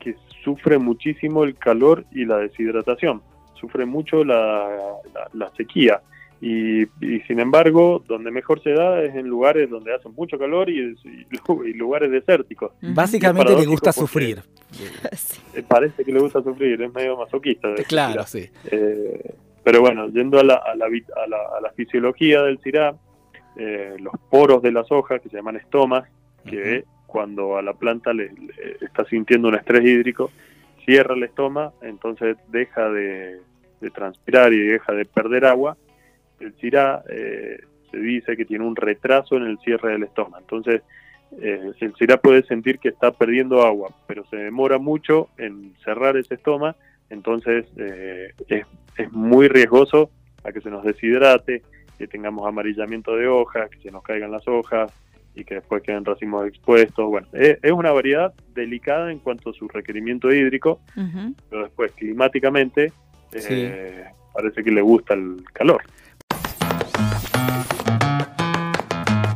que 0.00 0.16
sufre 0.42 0.78
muchísimo 0.78 1.44
el 1.44 1.54
calor 1.56 2.06
y 2.10 2.24
la 2.24 2.38
deshidratación, 2.38 3.20
sufre 3.60 3.84
mucho 3.84 4.24
la, 4.24 4.66
la- 5.14 5.28
la 5.34 5.50
sequía. 5.56 6.00
Y, 6.40 6.82
y 7.04 7.20
sin 7.26 7.40
embargo, 7.40 8.02
donde 8.06 8.30
mejor 8.30 8.62
se 8.62 8.70
da 8.70 9.02
es 9.02 9.14
en 9.16 9.26
lugares 9.26 9.68
donde 9.70 9.92
hace 9.94 10.08
mucho 10.08 10.38
calor 10.38 10.70
y, 10.70 10.78
y 11.04 11.26
lu- 11.48 11.64
y 11.66 11.72
lugares 11.74 12.10
desérticos. 12.12 12.72
Básicamente 12.80 13.54
le 13.56 13.66
gusta 13.66 13.92
sufrir. 13.92 14.42
Eh, 15.54 15.62
parece 15.66 16.04
que 16.04 16.12
le 16.12 16.20
gusta 16.20 16.42
sufrir, 16.42 16.80
es 16.82 16.92
medio 16.94 17.16
masoquista. 17.16 17.68
de 17.68 17.82
Claro, 17.84 18.24
sí. 18.26 18.48
Eh, 18.70 19.34
pero 19.64 19.80
bueno, 19.80 20.08
yendo 20.08 20.38
a 20.38 20.44
la, 20.44 20.54
a 20.56 20.74
la, 20.76 20.88
vi- 20.88 21.04
a 21.16 21.26
la, 21.26 21.38
a 21.56 21.60
la 21.60 21.70
fisiología 21.72 22.42
del 22.42 22.58
Syrah, 22.60 22.94
eh, 23.56 23.96
los 23.98 24.12
poros 24.30 24.62
de 24.62 24.70
las 24.72 24.90
hojas, 24.92 25.20
que 25.22 25.28
se 25.30 25.36
llaman 25.36 25.56
estomas, 25.56 26.08
que 26.44 26.84
cuando 27.06 27.56
a 27.56 27.62
la 27.62 27.72
planta 27.72 28.12
le, 28.12 28.30
le 28.32 28.52
está 28.82 29.04
sintiendo 29.06 29.48
un 29.48 29.54
estrés 29.56 29.82
hídrico, 29.84 30.30
cierra 30.84 31.14
el 31.14 31.22
estoma, 31.24 31.72
entonces 31.82 32.36
deja 32.48 32.88
de, 32.90 33.38
de 33.80 33.90
transpirar 33.90 34.52
y 34.52 34.58
deja 34.58 34.92
de 34.92 35.04
perder 35.06 35.46
agua. 35.46 35.76
El 36.40 36.54
Syrah 36.56 37.02
eh, 37.08 37.58
se 37.90 37.98
dice 37.98 38.36
que 38.36 38.44
tiene 38.44 38.64
un 38.64 38.76
retraso 38.76 39.36
en 39.36 39.44
el 39.44 39.58
cierre 39.58 39.92
del 39.92 40.04
estoma. 40.04 40.38
Entonces, 40.38 40.82
eh, 41.40 41.72
el 41.80 41.94
Syrah 41.94 42.18
puede 42.18 42.42
sentir 42.44 42.78
que 42.78 42.88
está 42.88 43.12
perdiendo 43.12 43.62
agua, 43.62 43.94
pero 44.06 44.24
se 44.26 44.36
demora 44.36 44.78
mucho 44.78 45.28
en 45.36 45.74
cerrar 45.84 46.16
ese 46.16 46.34
estoma, 46.34 46.76
entonces 47.10 47.66
eh, 47.76 48.32
es, 48.48 48.66
es 48.96 49.12
muy 49.12 49.48
riesgoso 49.48 50.10
a 50.44 50.52
que 50.52 50.60
se 50.60 50.70
nos 50.70 50.84
deshidrate, 50.84 51.62
que 51.98 52.06
tengamos 52.06 52.46
amarillamiento 52.46 53.16
de 53.16 53.26
hojas, 53.26 53.68
que 53.70 53.80
se 53.80 53.90
nos 53.90 54.02
caigan 54.02 54.30
las 54.30 54.46
hojas 54.46 54.92
y 55.34 55.44
que 55.44 55.54
después 55.56 55.82
queden 55.82 56.04
racimos 56.04 56.46
expuestos. 56.46 57.06
Bueno, 57.06 57.28
es, 57.32 57.58
es 57.62 57.72
una 57.72 57.92
variedad 57.92 58.32
delicada 58.54 59.10
en 59.10 59.18
cuanto 59.18 59.50
a 59.50 59.52
su 59.52 59.68
requerimiento 59.68 60.32
hídrico, 60.32 60.80
pero 61.50 61.64
después 61.64 61.92
climáticamente 61.92 62.92
eh, 63.32 64.04
parece 64.32 64.64
que 64.64 64.70
le 64.70 64.80
gusta 64.80 65.14
el 65.14 65.44
calor. 65.52 65.82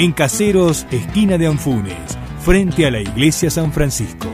En 0.00 0.12
Caseros, 0.12 0.86
esquina 0.92 1.38
de 1.38 1.48
Anfunes, 1.48 2.16
frente 2.40 2.86
a 2.86 2.90
la 2.90 3.00
iglesia 3.00 3.50
San 3.50 3.72
Francisco. 3.72 4.28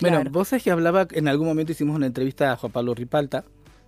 Bueno, 0.00 0.16
Claro. 0.16 0.30
vos 0.30 0.48
sabés 0.48 0.64
que 0.64 0.70
hablaba, 0.70 1.06
en 1.12 1.28
algún 1.28 1.46
momento 1.46 1.70
hicimos 1.72 1.94
una 1.94 2.06
entrevista 2.06 2.50
a 2.52 2.56
Juan 2.56 2.72
Pablo 2.72 2.94
Ripalta, 2.94 3.44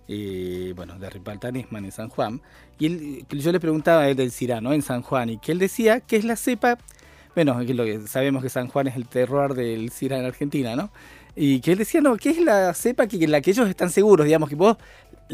eh, 0.07 0.71
bueno, 0.75 0.97
de 0.99 1.09
Ripalta 1.09 1.51
Nesman 1.51 1.83
en 1.85 1.91
San 1.91 2.07
Juan, 2.09 2.41
y 2.79 2.85
él, 2.85 3.25
yo 3.29 3.51
le 3.51 3.59
preguntaba 3.59 4.03
a 4.03 4.09
él 4.09 4.15
del 4.15 4.31
Cirá, 4.31 4.61
¿no? 4.61 4.71
En 4.73 4.83
San 4.83 5.01
Juan, 5.01 5.31
y 5.31 5.39
que 5.39 5.51
él 5.51 5.59
decía 5.59 5.99
que 6.01 6.15
es 6.15 6.23
la 6.23 6.35
cepa, 6.37 6.77
bueno, 7.35 7.59
que 7.65 7.73
lo 7.73 7.83
que 7.83 8.07
sabemos 8.07 8.43
que 8.43 8.49
San 8.49 8.67
Juan 8.67 8.87
es 8.87 8.95
el 8.95 9.07
terror 9.07 9.55
del 9.55 9.89
Cirá 9.91 10.19
en 10.19 10.25
Argentina, 10.25 10.75
¿no? 10.75 10.91
Y 11.35 11.61
que 11.61 11.71
él 11.71 11.79
decía, 11.79 11.99
no, 11.99 12.15
que 12.15 12.29
es 12.29 12.37
la 12.39 12.75
cepa 12.75 13.07
que, 13.07 13.27
la 13.27 13.41
que 13.41 13.49
ellos 13.49 13.67
están 13.67 13.89
seguros, 13.89 14.25
digamos, 14.27 14.49
que 14.49 14.55
vos, 14.55 14.77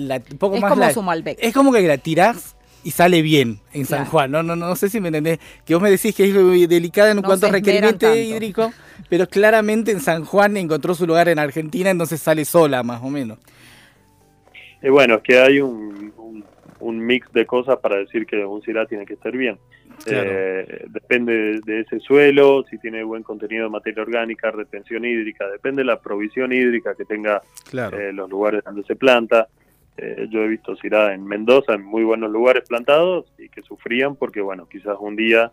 la, 0.08 0.22
un 0.32 0.38
poco 0.38 0.56
Es 0.56 0.62
más 0.62 0.70
como 0.72 0.82
la- 0.82 0.94
su 0.94 1.02
Malbec. 1.02 1.38
es 1.42 1.54
como 1.54 1.72
que 1.72 1.82
la 1.82 1.98
tirás 1.98 2.56
y 2.84 2.92
sale 2.92 3.22
bien 3.22 3.60
en 3.74 3.86
San 3.86 4.00
Claro. 4.00 4.12
Juan. 4.12 4.32
No, 4.32 4.42
no, 4.44 4.56
no 4.56 4.76
sé 4.76 4.90
si 4.90 5.00
me 5.02 5.10
entendés. 5.10 5.40
Que 5.66 5.74
vos 5.76 5.84
me 5.84 5.92
decís 5.92 6.16
que 6.16 6.26
es 6.26 6.34
muy 6.34 6.66
delicada 6.66 7.12
en 7.12 7.18
No 7.18 7.24
cuanto 7.24 7.48
a 7.48 7.50
requerimiento 7.52 8.16
hídrico, 8.16 8.72
pero 9.10 9.28
claramente 9.28 9.92
en 9.92 10.00
San 10.00 10.24
Juan 10.24 10.56
encontró 10.58 10.94
su 10.96 11.06
lugar 11.06 11.28
en 11.30 11.40
Argentina, 11.40 11.90
entonces 11.90 12.22
sale 12.22 12.46
sola, 12.46 12.82
más 12.84 13.02
o 13.04 13.10
menos. 13.10 13.38
Y 14.82 14.90
bueno, 14.90 15.16
es 15.16 15.22
que 15.24 15.40
hay 15.40 15.60
un, 15.60 16.14
un, 16.18 16.46
un 16.80 17.06
mix 17.06 17.32
de 17.34 17.46
cosas 17.46 17.78
para 17.80 17.98
decir 17.98 18.26
que 18.26 18.38
un 18.46 18.62
Syrah 18.62 18.86
tiene 18.86 19.06
que 19.06 19.14
estar 19.16 19.36
bien. 19.36 19.58
Claro. 20.06 20.30
Eh, 20.32 20.86
depende 20.88 21.34
de, 21.34 21.60
de 21.66 21.80
ese 21.82 22.00
suelo, 22.00 22.64
si 22.70 22.78
tiene 22.78 23.04
buen 23.04 23.22
contenido 23.24 23.66
de 23.66 23.70
materia 23.70 24.02
orgánica, 24.02 24.50
retención 24.52 25.04
hídrica, 25.04 25.46
depende 25.50 25.82
de 25.82 25.88
la 25.88 26.00
provisión 26.00 26.54
hídrica 26.54 26.96
que 26.96 27.04
tenga 27.04 27.42
Claro. 27.70 28.00
eh, 28.00 28.14
los 28.14 28.30
lugares 28.30 28.64
donde 28.64 28.84
se 28.84 28.96
planta. 28.96 29.50
Eh, 30.02 30.28
yo 30.30 30.44
he 30.44 30.48
visto 30.48 30.76
Syrah 30.78 31.14
en 31.14 31.26
Mendoza, 31.26 31.74
en 31.74 31.84
muy 31.84 32.04
buenos 32.04 32.32
lugares 32.32 32.64
plantados, 32.68 33.26
y 33.38 33.50
que 33.50 33.62
sufrían 33.62 34.16
porque, 34.16 34.40
bueno, 34.40 34.68
quizás 34.70 34.96
un 35.00 35.16
día 35.18 35.52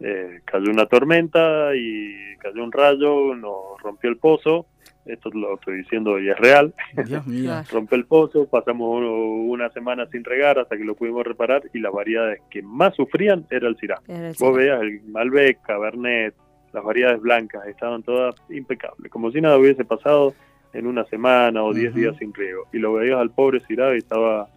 eh, 0.00 0.40
cayó 0.46 0.70
una 0.70 0.86
tormenta 0.86 1.76
y 1.76 2.36
cayó 2.38 2.64
un 2.64 2.72
rayo, 2.72 3.34
nos 3.34 3.80
rompió 3.82 4.08
el 4.10 4.16
pozo. 4.16 4.66
Esto 5.04 5.30
lo 5.34 5.54
estoy 5.54 5.78
diciendo 5.78 6.18
y 6.20 6.30
es 6.30 6.38
real. 6.38 6.72
Dios 7.06 7.26
mío. 7.26 7.50
Rompe 7.72 7.96
el 7.96 8.04
pozo, 8.06 8.46
pasamos 8.48 8.88
uno- 8.98 9.12
una 9.52 9.68
semana 9.70 10.06
sin 10.06 10.22
regar 10.24 10.58
hasta 10.60 10.76
que 10.76 10.84
lo 10.84 10.94
pudimos 10.94 11.24
reparar 11.26 11.62
y 11.74 11.80
las 11.80 11.92
variedades 11.92 12.40
que 12.50 12.62
más 12.62 12.94
sufrían 12.94 13.44
era 13.50 13.66
el 13.68 13.76
el 14.08 14.34
Vos 14.38 14.56
veías 14.56 14.80
el 14.80 15.02
Malbec, 15.08 15.60
Cabernet, 15.62 16.34
las 16.72 16.84
variedades 16.84 17.20
blancas 17.20 17.66
estaban 17.66 18.02
todas 18.04 18.34
impecables, 18.48 19.10
como 19.10 19.30
si 19.32 19.40
nada 19.40 19.58
hubiese 19.58 19.84
pasado 19.84 20.34
en 20.72 20.86
una 20.86 21.04
semana 21.06 21.62
o 21.62 21.72
diez 21.74 21.90
Ujú. 21.90 22.00
días 22.00 22.16
sin 22.18 22.32
riego. 22.34 22.66
Y 22.72 22.78
lo 22.78 22.92
veías 22.94 23.18
al 23.18 23.30
pobre 23.30 23.60
Syrah 23.66 23.94
y 23.94 23.98
estaba 23.98 24.48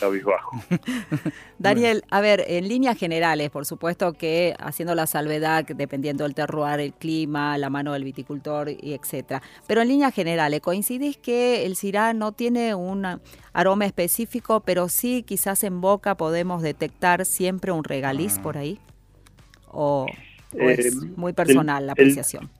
cabizbajo. 0.00 0.56
Daniel, 1.58 2.02
a 2.10 2.20
ver, 2.20 2.44
en 2.46 2.66
líneas 2.68 2.96
generales, 2.98 3.50
por 3.50 3.66
supuesto 3.66 4.12
que 4.14 4.54
haciendo 4.58 4.94
la 4.94 5.06
salvedad, 5.06 5.64
dependiendo 5.66 6.24
del 6.24 6.34
terroir, 6.34 6.80
el 6.80 6.92
clima, 6.94 7.58
la 7.58 7.68
mano 7.70 7.92
del 7.92 8.04
viticultor 8.04 8.70
y 8.70 8.94
etcétera. 8.94 9.42
Pero 9.66 9.82
en 9.82 9.88
líneas 9.88 10.14
generales, 10.14 10.60
¿coincidís 10.60 11.16
que 11.18 11.66
el 11.66 11.76
Syrah 11.76 12.14
no 12.14 12.32
tiene 12.32 12.74
un 12.74 13.06
aroma 13.52 13.84
específico, 13.86 14.60
pero 14.60 14.88
sí 14.88 15.22
quizás 15.24 15.62
en 15.64 15.80
boca 15.80 16.16
podemos 16.16 16.62
detectar 16.62 17.24
siempre 17.26 17.70
un 17.72 17.84
regaliz 17.84 18.36
Ah. 18.38 18.42
por 18.42 18.56
ahí? 18.58 18.78
¿O, 19.68 20.06
o 20.54 20.58
Eh, 20.70 20.74
es 20.78 20.94
muy 21.16 21.32
personal 21.32 21.86
la 21.86 21.92
el- 21.92 22.00
apreciación? 22.00 22.50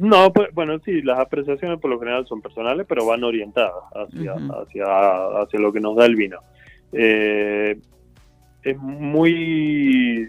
No, 0.00 0.32
pues, 0.32 0.48
bueno, 0.54 0.78
sí, 0.84 1.02
las 1.02 1.18
apreciaciones 1.18 1.78
por 1.78 1.90
lo 1.90 1.98
general 1.98 2.26
son 2.26 2.40
personales, 2.40 2.86
pero 2.88 3.04
van 3.06 3.22
orientadas 3.22 3.74
hacia, 3.94 4.32
hacia, 4.32 4.84
hacia 5.42 5.60
lo 5.60 5.72
que 5.72 5.80
nos 5.80 5.94
da 5.96 6.06
el 6.06 6.16
vino. 6.16 6.38
Eh, 6.92 7.78
es 8.62 8.78
muy 8.78 10.28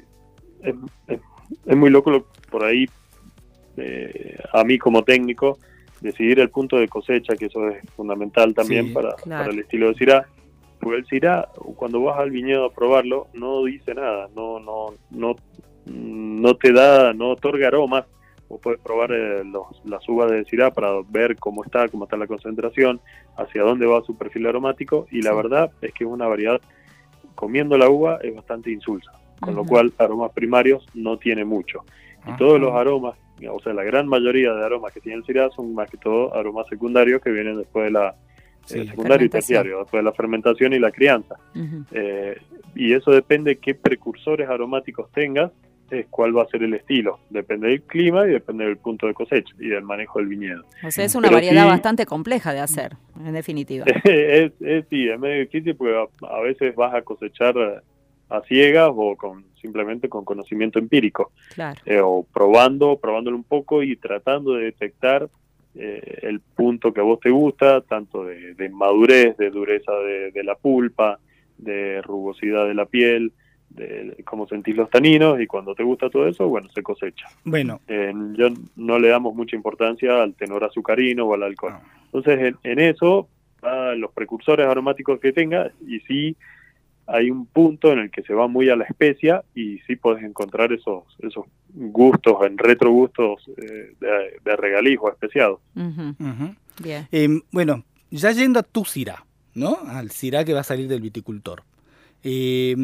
es, 0.62 0.76
es- 1.08 1.20
es 1.66 1.76
muy 1.78 1.90
loco 1.90 2.12
lo- 2.12 2.26
por 2.50 2.64
ahí 2.66 2.86
eh, 3.78 4.38
a 4.54 4.64
mí 4.64 4.78
como 4.78 5.04
técnico 5.04 5.58
decidir 6.02 6.40
el 6.40 6.50
punto 6.50 6.78
de 6.78 6.88
cosecha, 6.88 7.36
que 7.36 7.46
eso 7.46 7.68
es 7.70 7.82
fundamental 7.96 8.54
también 8.54 8.88
Sí, 8.88 8.94
para, 8.94 9.14
claro. 9.16 9.44
para 9.44 9.54
el 9.54 9.60
estilo 9.60 9.88
de 9.90 9.96
Syrah. 9.96 10.26
Porque 10.80 10.98
el 11.00 11.06
Syrah, 11.06 11.48
cuando 11.76 12.02
vas 12.02 12.20
al 12.20 12.32
viñedo 12.32 12.66
a 12.66 12.72
probarlo, 12.74 13.28
no 13.34 13.64
dice 13.66 13.94
nada, 13.94 14.28
no, 14.36 14.60
no, 14.60 14.88
no, 15.12 15.36
no 15.86 16.56
te 16.58 16.74
da, 16.74 17.14
no 17.14 17.30
otorga 17.32 17.68
aromas. 17.68 18.06
Vos 18.52 18.60
puedes 18.62 18.82
probar 18.82 19.12
eh, 19.14 19.44
los- 19.46 19.82
las 19.86 20.08
uvas 20.10 20.30
de 20.30 20.44
Syrah 20.44 20.72
para 20.72 20.90
ver 21.10 21.38
cómo 21.38 21.64
está, 21.64 21.88
cómo 21.88 22.04
está 22.04 22.18
la 22.18 22.28
concentración, 22.28 23.00
hacia 23.38 23.64
dónde 23.64 23.86
va 23.86 24.02
su 24.04 24.18
perfil 24.18 24.46
aromático, 24.48 25.08
y 25.10 25.22
la 25.22 25.30
Sí. 25.32 25.36
verdad 25.38 25.72
es 25.82 25.94
que 25.94 26.04
es 26.04 26.10
una 26.10 26.28
variedad, 26.28 26.60
comiendo 27.34 27.78
la 27.78 27.90
uva 27.90 28.20
es 28.22 28.36
bastante 28.36 28.70
insulsa, 28.70 29.12
con 29.40 29.56
lo 29.56 29.64
cual 29.64 29.94
aromas 29.98 30.32
primarios 30.34 30.86
no 30.94 31.18
tiene 31.18 31.46
mucho. 31.46 31.86
Y 32.26 32.30
Ajá. 32.32 32.36
todos 32.38 32.60
los 32.60 32.74
aromas, 32.74 33.16
o 33.50 33.60
sea, 33.62 33.74
la 33.74 33.84
gran 33.84 34.06
mayoría 34.08 34.54
de 34.54 34.66
aromas 34.66 34.92
que 34.94 35.00
tiene 35.00 35.24
el 35.26 35.52
son 35.54 35.74
más 35.74 35.90
que 35.90 35.98
todo 35.98 36.36
aromas 36.36 36.68
secundarios 36.68 37.22
que 37.22 37.32
vienen 37.32 37.58
después 37.58 37.86
de 37.86 37.92
la 37.92 38.16
Sí. 38.66 38.80
eh, 38.80 38.86
secundario 38.88 39.26
y 39.26 39.30
terciario, 39.30 39.80
después 39.80 40.02
de 40.04 40.04
la 40.04 40.14
fermentación 40.14 40.74
y 40.74 40.80
la 40.80 40.92
crianza. 40.92 41.36
Eh, 41.94 42.38
y 42.76 42.94
eso 42.94 43.12
depende 43.12 43.58
qué 43.58 43.74
precursores 43.76 44.48
aromáticos 44.50 45.10
tengas, 45.12 45.52
es 45.92 46.08
cuál 46.10 46.36
va 46.36 46.44
a 46.44 46.48
ser 46.48 46.64
el 46.64 46.74
estilo. 46.74 47.20
Depende 47.30 47.68
del 47.68 47.82
clima 47.84 48.26
y 48.26 48.32
depende 48.32 48.66
del 48.66 48.78
punto 48.78 49.08
de 49.08 49.14
cosecha 49.14 49.54
y 49.60 49.68
del 49.68 49.84
manejo 49.84 50.20
del 50.20 50.28
viñedo. 50.28 50.64
O 50.84 50.92
sea, 50.92 51.06
es 51.06 51.16
una 51.16 51.28
Pero 51.28 51.38
variedad 51.38 51.64
sí- 51.64 51.70
bastante 51.70 52.06
compleja 52.06 52.54
de 52.54 52.60
hacer, 52.60 52.96
en 53.24 53.34
definitiva. 53.34 53.86
es, 54.04 54.52
es, 54.60 54.86
sí, 54.90 55.08
es 55.10 55.20
medio 55.20 55.42
difícil 55.42 55.76
porque 55.76 55.96
a, 55.96 56.28
a 56.36 56.40
veces 56.42 56.76
vas 56.76 56.94
a 56.94 57.02
cosechar 57.02 57.56
a 58.30 58.42
ciegas 58.48 58.90
o 58.96 59.16
con 59.18 59.44
simplemente 59.62 60.10
con 60.10 60.26
conocimiento 60.26 60.80
empírico. 60.80 61.32
Claro. 61.54 61.80
eh, 61.86 62.00
o 62.02 62.26
probando, 62.34 62.98
probándolo 62.98 63.36
un 63.38 63.44
poco 63.44 63.84
y 63.84 63.96
tratando 63.98 64.54
de 64.56 64.66
detectar 64.66 65.30
eh, 65.76 66.20
el 66.24 66.40
punto 66.40 66.94
que 66.94 67.00
a 67.02 67.04
vos 67.04 67.20
te 67.20 67.30
gusta, 67.30 67.82
tanto 67.82 68.26
de, 68.26 68.56
de 68.56 68.70
madurez, 68.70 69.38
de 69.38 69.50
dureza 69.52 69.92
de, 69.94 70.32
de 70.32 70.44
la 70.44 70.56
pulpa, 70.56 71.20
de 71.58 72.02
rugosidad 72.02 72.68
de 72.68 72.74
la 72.74 72.86
piel, 72.86 73.32
de 73.76 74.18
cómo 74.26 74.48
sentís 74.48 74.76
los 74.76 74.90
taninos 74.90 75.40
y 75.42 75.48
cuando 75.48 75.74
te 75.76 75.84
gusta 75.84 76.10
todo 76.10 76.28
eso, 76.28 76.48
bueno, 76.48 76.70
se 76.74 76.84
cosecha. 76.84 77.28
Bueno, 77.44 77.80
Eh, 77.88 78.14
yo 78.34 78.50
no 78.76 79.00
le 79.00 79.08
damos 79.10 79.34
mucha 79.36 79.56
importancia 79.56 80.22
al 80.22 80.34
tenor 80.34 80.64
azucarino 80.64 81.26
o 81.26 81.34
al 81.34 81.44
alcohol. 81.44 81.74
No. 81.74 81.82
Entonces, 82.06 82.40
en, 82.64 82.72
en 82.72 82.80
eso, 82.80 83.28
a 83.62 83.94
los 83.96 84.12
precursores 84.12 84.68
aromáticos 84.68 85.20
que 85.20 85.32
tenga, 85.32 85.72
y 85.88 86.00
sí 86.02 86.36
hay 87.08 87.30
un 87.32 87.46
punto 87.46 87.92
en 87.92 88.00
el 88.00 88.12
que 88.12 88.22
se 88.24 88.34
va 88.34 88.48
muy 88.48 88.70
a 88.70 88.76
la 88.76 88.86
especia 88.86 89.44
y 89.56 89.80
sí 89.80 89.96
podés 89.96 90.24
encontrar 90.24 90.72
esos 90.72 91.04
esos 91.20 91.46
gustos, 91.74 92.38
en 92.46 92.58
retrogustos 92.58 93.50
eh, 93.58 93.94
de, 94.00 94.40
de 94.44 94.56
regalijo 94.56 95.10
especiados. 95.10 95.60
Bien. 96.82 97.08
Eh, 97.12 97.28
bueno, 97.52 97.84
ya 98.12 98.32
yendo 98.32 98.60
a 98.60 98.64
tu 98.64 98.86
Syrah, 98.86 99.26
¿no? 99.56 99.78
Al 99.88 100.12
Syrah 100.12 100.46
que 100.46 100.54
va 100.54 100.62
a 100.62 100.64
salir 100.64 100.88
del 100.88 101.02
viticultor. 101.02 101.64
Eh, 102.24 102.76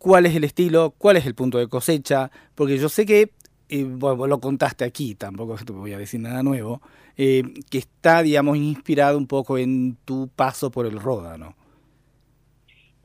¿Cuál 0.00 0.24
es 0.24 0.34
el 0.34 0.44
estilo? 0.44 0.94
¿Cuál 0.96 1.18
es 1.18 1.26
el 1.26 1.34
punto 1.34 1.58
de 1.58 1.68
cosecha? 1.68 2.30
Porque 2.54 2.78
yo 2.78 2.88
sé 2.88 3.04
que, 3.04 3.32
eh, 3.68 3.84
bueno, 3.84 4.16
vos 4.16 4.28
lo 4.30 4.40
contaste 4.40 4.86
aquí, 4.86 5.14
tampoco 5.14 5.56
te 5.62 5.72
voy 5.72 5.92
a 5.92 5.98
decir 5.98 6.20
nada 6.20 6.42
nuevo, 6.42 6.80
eh, 7.18 7.42
que 7.70 7.76
está, 7.76 8.22
digamos, 8.22 8.56
inspirado 8.56 9.18
un 9.18 9.26
poco 9.26 9.58
en 9.58 9.98
tu 10.06 10.28
paso 10.34 10.70
por 10.70 10.86
el 10.86 10.98
Ródano. 10.98 11.54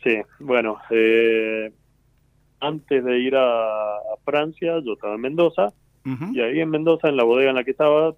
Sí, 0.01 0.21
bueno, 0.39 0.77
eh, 0.89 1.69
antes 2.61 3.03
de 3.03 3.19
ir 3.19 3.35
a, 3.35 3.97
a 3.97 4.17
Francia, 4.23 4.79
yo 4.79 4.93
estaba 4.93 5.15
en 5.15 5.21
Mendoza. 5.21 5.73
Y 6.05 6.39
ahí 6.39 6.61
en 6.61 6.69
Mendoza, 6.69 7.09
en 7.09 7.17
la 7.17 7.23
bodega 7.23 7.49
en 7.49 7.55
la 7.55 7.65
que 7.65 7.71
estaba, 7.71 8.15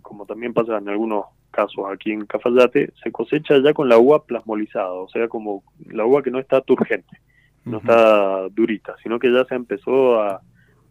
como 0.00 0.24
también 0.24 0.54
pasa 0.54 0.78
en 0.78 0.88
algunos 0.88 1.26
casos 1.50 1.84
aquí 1.92 2.12
en 2.12 2.24
Cafayate, 2.24 2.92
se 3.02 3.12
cosecha 3.12 3.58
ya 3.62 3.74
con 3.74 3.88
la 3.88 3.98
uva 3.98 4.24
plasmolizada, 4.24 4.92
o 4.92 5.08
sea, 5.08 5.28
como 5.28 5.62
la 5.90 6.06
uva 6.06 6.22
que 6.22 6.30
no 6.30 6.38
está 6.38 6.60
turgente, 6.62 7.18
no 7.64 7.78
está 7.78 8.48
durita, 8.50 8.96
sino 9.02 9.18
que 9.18 9.32
ya 9.32 9.44
se 9.44 9.54
empezó 9.54 10.20
a, 10.20 10.40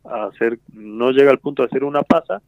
a 0.05 0.25
hacer, 0.25 0.59
no 0.73 1.11
llega 1.11 1.31
al 1.31 1.39
punto 1.39 1.61
de 1.61 1.67
hacer 1.67 1.83
una 1.83 2.03
pasa, 2.03 2.41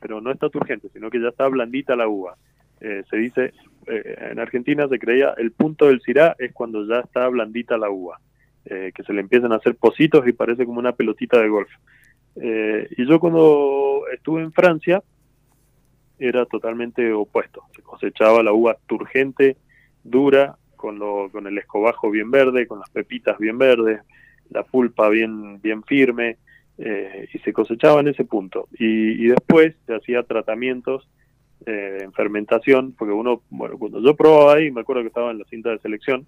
pero 0.00 0.20
no 0.20 0.30
está 0.30 0.48
turgente, 0.48 0.88
sino 0.92 1.10
que 1.10 1.20
ya 1.20 1.28
está 1.28 1.48
blandita 1.48 1.96
la 1.96 2.08
uva. 2.08 2.36
Eh, 2.80 3.04
se 3.10 3.16
dice, 3.16 3.52
eh, 3.86 4.28
en 4.30 4.38
Argentina 4.38 4.88
se 4.88 4.98
creía, 4.98 5.34
el 5.36 5.52
punto 5.52 5.86
del 5.86 6.00
Syrah 6.00 6.36
es 6.38 6.52
cuando 6.52 6.86
ya 6.86 7.00
está 7.00 7.28
blandita 7.28 7.76
la 7.76 7.90
uva, 7.90 8.18
eh, 8.64 8.92
que 8.94 9.02
se 9.02 9.12
le 9.12 9.20
empiezan 9.20 9.52
a 9.52 9.56
hacer 9.56 9.76
pocitos 9.76 10.26
y 10.26 10.32
parece 10.32 10.64
como 10.64 10.78
una 10.78 10.92
pelotita 10.92 11.38
de 11.40 11.48
golf. 11.48 11.70
Eh, 12.36 12.88
y 12.96 13.06
yo 13.06 13.18
cuando 13.20 14.04
estuve 14.12 14.42
en 14.42 14.52
Francia 14.52 15.02
era 16.18 16.46
totalmente 16.46 17.12
opuesto. 17.12 17.64
Se 17.74 17.82
cosechaba 17.82 18.42
la 18.42 18.52
uva 18.52 18.76
turgente, 18.86 19.56
dura, 20.04 20.56
con, 20.80 20.98
lo, 20.98 21.28
con 21.30 21.46
el 21.46 21.58
escobajo 21.58 22.10
bien 22.10 22.30
verde, 22.30 22.66
con 22.66 22.78
las 22.78 22.88
pepitas 22.88 23.38
bien 23.38 23.58
verdes, 23.58 24.00
la 24.48 24.62
pulpa 24.62 25.10
bien, 25.10 25.60
bien 25.60 25.82
firme, 25.84 26.38
eh, 26.78 27.28
y 27.32 27.38
se 27.40 27.52
cosechaba 27.52 28.00
en 28.00 28.08
ese 28.08 28.24
punto. 28.24 28.66
Y, 28.78 29.22
y 29.22 29.26
después 29.26 29.76
se 29.86 29.94
hacía 29.94 30.22
tratamientos 30.22 31.06
eh, 31.66 31.98
en 32.00 32.12
fermentación, 32.14 32.94
porque 32.96 33.12
uno, 33.12 33.42
bueno, 33.50 33.76
cuando 33.76 34.00
yo 34.00 34.16
probaba 34.16 34.54
ahí, 34.54 34.70
me 34.70 34.80
acuerdo 34.80 35.02
que 35.02 35.08
estaba 35.08 35.30
en 35.30 35.38
la 35.38 35.44
cinta 35.44 35.68
de 35.68 35.78
selección, 35.80 36.26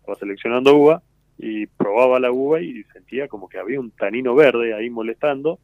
estaba 0.00 0.18
seleccionando 0.18 0.76
uva, 0.76 1.02
y 1.38 1.66
probaba 1.66 2.20
la 2.20 2.30
uva 2.30 2.60
y 2.60 2.84
sentía 2.92 3.26
como 3.26 3.48
que 3.48 3.58
había 3.58 3.80
un 3.80 3.90
tanino 3.90 4.34
verde 4.34 4.74
ahí 4.74 4.90
molestando, 4.90 5.58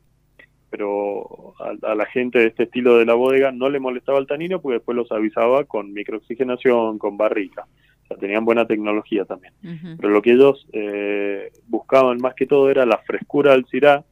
pero 0.70 1.54
a, 1.60 1.92
a 1.92 1.94
la 1.94 2.06
gente 2.06 2.38
de 2.38 2.46
este 2.46 2.62
estilo 2.62 2.96
de 2.96 3.04
la 3.04 3.14
bodega 3.14 3.52
no 3.52 3.68
le 3.68 3.80
molestaba 3.80 4.18
el 4.18 4.26
tanino 4.26 4.60
porque 4.60 4.78
después 4.78 4.96
los 4.96 5.12
avisaba 5.12 5.64
con 5.64 5.92
microoxigenación, 5.92 6.98
con 6.98 7.16
barrica. 7.16 7.66
Sea, 8.10 8.18
tenían 8.18 8.44
buena 8.44 8.66
tecnología 8.66 9.24
también. 9.24 9.54
Pero 9.96 10.08
lo 10.12 10.20
que 10.20 10.32
ellos 10.32 10.66
eh, 10.72 11.52
buscaban 11.68 12.18
más 12.18 12.34
que 12.34 12.46
todo 12.46 12.68
era 12.68 12.84
la 12.84 12.98
frescura 12.98 13.52
del 13.52 13.66
Syrah 13.66 14.04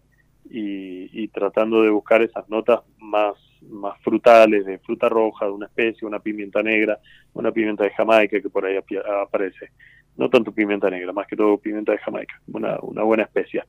y, 0.48 1.10
y 1.20 1.28
tratando 1.28 1.82
de 1.82 1.90
buscar 1.90 2.22
esas 2.22 2.48
notas 2.48 2.80
más, 3.00 3.34
más 3.68 4.00
frutales, 4.02 4.64
de 4.66 4.78
fruta 4.78 5.08
roja, 5.08 5.46
de 5.46 5.50
una 5.50 5.66
especie, 5.66 6.06
una 6.06 6.20
pimienta 6.20 6.62
negra, 6.62 7.00
una 7.34 7.50
pimienta 7.50 7.82
de 7.82 7.90
Jamaica 7.90 8.40
que 8.40 8.48
por 8.48 8.64
ahí 8.64 8.76
aparece. 9.20 9.70
No 10.16 10.30
tanto 10.30 10.52
pimienta 10.52 10.88
negra, 10.90 11.12
más 11.12 11.26
que 11.26 11.34
todo 11.34 11.58
pimienta 11.58 11.90
de 11.90 11.98
Jamaica, 11.98 12.40
una, 12.52 12.78
una 12.80 13.02
buena 13.02 13.24
especia. 13.24 13.66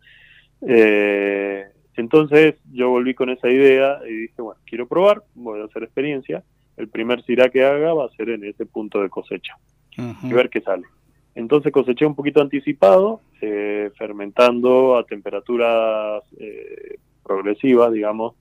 Eh, 0.61 1.65
entonces 1.95 2.55
yo 2.71 2.89
volví 2.89 3.15
con 3.15 3.31
esa 3.31 3.49
idea 3.49 3.99
y 4.07 4.13
dije, 4.13 4.41
bueno, 4.43 4.61
quiero 4.63 4.87
probar, 4.87 5.23
voy 5.33 5.59
a 5.59 5.65
hacer 5.65 5.83
experiencia. 5.83 6.43
El 6.77 6.87
primer 6.87 7.23
Syrah 7.23 7.49
que 7.49 7.65
haga 7.65 7.93
va 7.95 8.05
a 8.05 8.09
ser 8.09 8.29
en 8.29 8.43
ese 8.43 8.67
punto 8.67 9.01
de 9.01 9.09
cosecha 9.09 9.57
Y 10.23 10.33
ver 10.33 10.49
qué 10.49 10.61
sale. 10.61 10.83
Entonces 11.35 11.71
coseché 11.71 12.05
un 12.05 12.15
poquito 12.15 12.41
anticipado, 12.41 13.21
eh, 13.41 13.91
fermentando 13.97 14.97
a 14.97 15.03
temperaturas 15.05 16.23
eh, 16.39 16.97
progresivas, 17.23 17.91
digamos, 17.93 18.35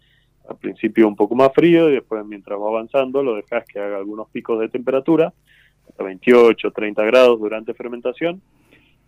al 0.49 0.57
principio 0.57 1.07
un 1.07 1.15
poco 1.15 1.35
más 1.35 1.53
frío 1.55 1.91
y 1.91 1.93
después 1.95 2.25
mientras 2.25 2.59
va 2.59 2.69
avanzando 2.69 3.23
lo 3.23 3.35
dejas 3.37 3.65
que 3.67 3.79
haga 3.79 3.99
algunos 3.99 4.29
picos 4.31 4.59
de 4.61 4.69
temperatura, 4.69 5.33
hasta 5.89 6.03
28, 6.05 6.71
30 6.73 7.05
grados 7.05 7.39
durante 7.39 7.75
fermentación, 7.75 8.41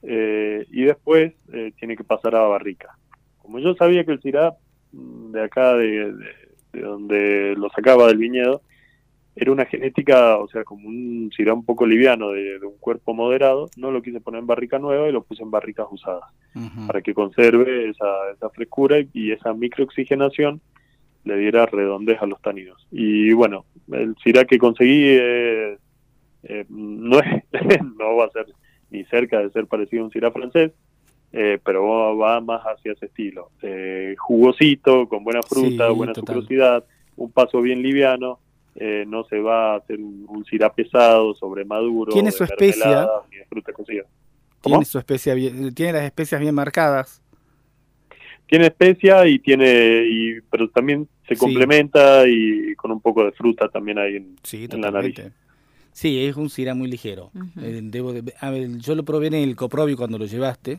eh, 0.02 0.66
y 0.70 0.82
después 0.84 1.32
eh, 1.52 1.72
tiene 1.78 1.96
que 1.96 2.04
pasar 2.04 2.34
a 2.36 2.42
barrica. 2.46 2.96
Como 3.38 3.58
yo 3.58 3.74
sabía 3.74 4.04
que 4.04 4.12
el 4.12 4.20
Syrah 4.20 4.54
mm, 4.92 5.32
de 5.32 5.42
acá, 5.42 5.74
de- 5.74 6.12
de 6.72 6.80
donde 6.82 7.54
lo 7.56 7.68
sacaba 7.70 8.06
del 8.06 8.18
viñedo, 8.18 8.62
era 9.40 9.53
una 9.53 9.64
genética, 9.64 10.37
o 10.37 10.48
sea, 10.48 10.64
como 10.64 10.87
un 10.87 11.31
Syrah 11.35 11.55
un 11.55 11.64
poco 11.64 11.87
liviano, 11.87 12.31
de, 12.31 12.59
de 12.59 12.66
un 12.66 12.76
cuerpo 12.79 13.14
moderado, 13.14 13.70
no 13.76 13.90
lo 13.90 14.03
quise 14.03 14.20
poner 14.20 14.40
en 14.40 14.46
barrica 14.46 14.79
nueva 14.79 15.09
y 15.09 15.12
lo 15.12 15.22
puse 15.22 15.42
en 15.42 15.50
barricas 15.50 15.87
usadas, 15.90 16.24
para 16.87 17.00
que 17.00 17.14
conserve 17.14 17.88
esa, 17.88 18.31
esa 18.35 18.50
frescura 18.50 18.98
y, 19.00 19.09
y 19.14 19.33
esa 19.33 19.55
microoxigenación 19.55 20.61
le 21.24 21.37
diera 21.38 21.64
redondez 21.64 22.20
a 22.20 22.26
los 22.26 22.40
taninos. 22.42 22.87
Y 22.90 23.33
bueno, 23.33 23.64
el 23.90 24.14
Syrah 24.22 24.44
que 24.44 24.59
conseguí 24.59 25.05
eh, 25.09 25.79
eh, 26.42 26.64
no, 26.68 27.18
es, 27.20 27.42
no 27.98 28.16
va 28.16 28.26
a 28.26 28.31
ser 28.31 28.46
ni 28.90 29.05
cerca 29.05 29.38
de 29.40 29.50
ser 29.50 29.66
parecido 29.66 30.03
a 30.03 30.07
un 30.07 30.12
Syrah 30.12 30.33
francés, 30.33 30.72
eh, 31.33 31.59
pero 31.64 31.87
va, 31.87 32.12
va 32.14 32.40
más 32.40 32.62
hacia 32.62 32.92
ese 32.92 33.07
estilo. 33.07 33.50
Eh, 33.62 34.16
jugosito, 34.18 35.09
con 35.09 35.24
buena 35.24 35.40
fruta, 35.42 35.88
Sí, 35.88 35.94
buena 35.94 36.12
total. 36.12 36.35
sucrosidad, 36.35 36.85
un 37.16 37.31
paso 37.33 37.62
bien 37.62 37.83
liviano, 37.83 38.38
eh, 38.76 39.04
no 39.06 39.24
se 39.24 39.38
va 39.40 39.74
a 39.74 39.76
hacer 39.78 39.98
un, 40.00 40.24
un 40.28 40.44
Syrah 40.44 40.72
pesado, 40.72 41.35
sobre 41.35 41.64
maduro, 41.64 42.12
Tiene 42.12 42.30
su 42.30 42.44
especia. 42.44 43.09
Tiene, 44.62 44.85
su 44.85 44.98
especia 44.98 45.35
tiene 45.74 45.92
las 45.94 46.04
especias 46.04 46.40
bien 46.40 46.54
marcadas. 46.54 47.22
Tiene 48.46 48.66
especia 48.66 49.26
y 49.26 49.38
tiene, 49.38 50.04
y, 50.06 50.40
pero 50.50 50.68
también 50.68 51.09
se 51.28 51.35
Sí. 51.35 51.40
complementa 51.40 52.26
y 52.28 52.74
con 52.74 52.90
un 52.90 53.00
poco 53.00 53.24
de 53.24 53.33
fruta 53.33 53.68
también 53.68 53.98
ahí 53.98 54.16
en, 54.16 54.37
Sí, 54.42 54.66
en 54.70 54.80
la 54.80 54.90
nariz. 54.90 55.14
Sí, 55.92 56.24
es 56.26 56.37
un 56.37 56.50
Syrah 56.50 56.74
muy 56.74 56.88
ligero. 56.90 57.30
Eh, 57.61 57.80
debo 57.83 58.12
de- 58.12 58.35
a 58.40 58.50
ver, 58.50 58.76
yo 58.78 58.94
lo 58.94 59.04
probé 59.04 59.28
en 59.28 59.35
el 59.35 59.54
Coprobi 59.56 59.94
cuando 59.94 60.18
lo 60.18 60.26
llevaste, 60.26 60.78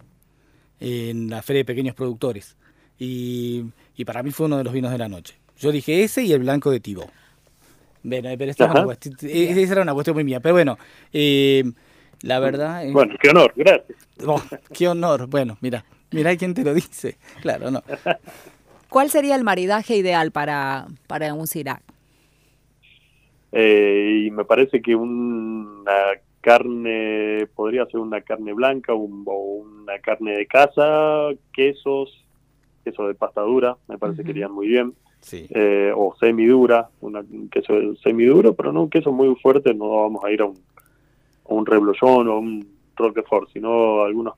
en 0.80 1.30
la 1.30 1.42
Feria 1.42 1.62
de 1.62 1.66
Pequeños 1.66 1.96
Productores. 1.96 2.58
Y, 3.00 3.64
y 3.96 4.06
para 4.06 4.22
mí 4.22 4.32
fue 4.32 4.46
uno 4.48 4.58
de 4.58 4.64
los 4.64 4.74
vinos 4.74 4.92
de 4.92 4.98
la 4.98 5.10
noche. 5.10 5.36
Yo 5.58 5.72
dije 5.72 6.04
ese 6.04 6.24
y 6.24 6.34
el 6.34 6.40
blanco 6.40 6.72
de 6.72 6.80
Tibó. 6.80 7.06
Bueno, 8.04 8.30
eh, 8.30 8.38
pero 8.38 8.52
esta 8.52 8.66
una 8.66 8.84
cuestión- 8.84 9.16
eh, 9.24 9.54
esa 9.62 9.74
era 9.74 9.82
una 9.84 9.94
cuestión 9.94 10.16
muy 10.16 10.24
mía. 10.24 10.40
Pero 10.40 10.56
bueno, 10.56 10.78
eh, 11.14 11.64
la 12.22 12.40
verdad... 12.40 12.86
es- 12.86 12.94
Bueno, 12.94 13.16
qué 13.22 13.30
honor, 13.30 13.54
gracias. 13.56 13.98
Oh, 14.26 14.42
qué 14.74 14.88
honor. 14.88 15.28
Bueno, 15.28 15.58
mira, 15.62 15.84
mira 16.12 16.36
quién 16.36 16.54
te 16.54 16.64
lo 16.64 16.74
dice. 16.74 17.18
Claro, 17.42 17.72
no. 17.72 17.84
¿Cuál 18.90 19.10
sería 19.10 19.36
el 19.36 19.44
maridaje 19.44 19.96
ideal 19.96 20.32
para, 20.32 20.88
para 21.08 21.34
un 21.34 21.48
Syrah? 21.48 21.82
Eh, 23.52 24.24
y 24.28 24.32
me 24.32 24.46
parece 24.46 24.82
que 24.82 24.96
una 24.96 25.92
carne, 26.42 27.48
podría 27.56 27.86
ser 27.86 28.00
una 28.00 28.22
carne 28.22 28.54
blanca 28.54 28.94
un- 28.94 29.24
o 29.28 29.64
una 29.64 30.00
carne 30.00 30.32
de 30.38 30.48
casa, 30.48 31.30
quesos, 31.54 32.26
queso 32.84 33.08
de 33.08 33.14
pasta 33.14 33.42
dura, 33.42 33.78
me 33.88 33.98
parece 33.98 34.24
que 34.24 34.32
irían 34.32 34.52
muy 34.52 34.68
bien, 34.68 34.94
Sí. 35.22 35.48
eh, 35.52 35.92
o 35.96 36.16
semidura, 36.20 36.90
una, 37.02 37.20
un 37.20 37.48
queso 37.50 37.74
semiduro, 38.04 38.54
pero 38.56 38.72
no 38.74 38.84
un 38.84 38.90
queso 38.90 39.12
muy 39.12 39.36
fuerte, 39.36 39.74
no 39.74 40.02
vamos 40.02 40.24
a 40.24 40.32
ir 40.32 40.42
a 40.42 40.46
un, 40.46 40.58
a 41.50 41.54
un 41.54 41.66
reblochón 41.66 42.28
o 42.28 42.32
a 42.34 42.40
un 42.40 42.68
roquefort, 42.96 43.50
sino 43.52 44.04
algunos 44.04 44.34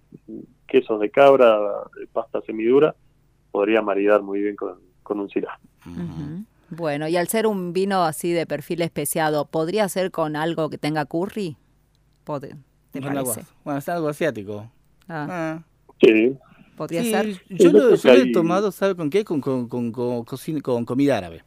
quesos 0.67 0.99
de 0.99 1.09
cabra, 1.09 1.57
de 1.99 2.07
pasta 2.07 2.41
semidura, 2.41 2.95
podría 3.51 3.81
maridar 3.81 4.21
muy 4.21 4.41
bien 4.41 4.55
con, 4.55 4.77
con 5.03 5.19
un. 5.19 5.25
Ujú. 5.25 6.43
Bueno, 6.69 7.07
y 7.07 7.17
al 7.17 7.27
ser 7.27 7.45
un 7.47 7.71
vino 7.73 8.03
así 8.03 8.31
de 8.31 8.45
perfil 8.45 8.81
especiado, 8.81 9.45
¿podría 9.45 9.87
ser 9.89 10.11
con 10.11 10.35
algo 10.35 10.69
que 10.69 10.77
tenga 10.77 11.05
curry? 11.05 11.55
Bueno, 13.63 13.79
es 13.79 13.89
algo 13.89 14.09
asiático. 14.09 14.69
Ah, 15.07 15.27
Ah. 15.29 15.63
Sí, 16.01 16.35
¿Podría 16.75 17.03
Sí, 17.03 17.11
ser? 17.11 17.27
yo, 17.49 17.71
lo, 17.71 17.95
yo 17.95 18.13
lo 18.15 18.21
he 18.21 18.31
tomado, 18.31 18.71
¿sabe 18.71 18.95
con 18.95 19.09
qué? 19.09 19.23
Con, 19.23 19.41
con, 19.41 19.67
con, 19.67 19.91
con, 19.91 20.23
con 20.61 20.85
comida 20.85 21.17
árabe. 21.17 21.43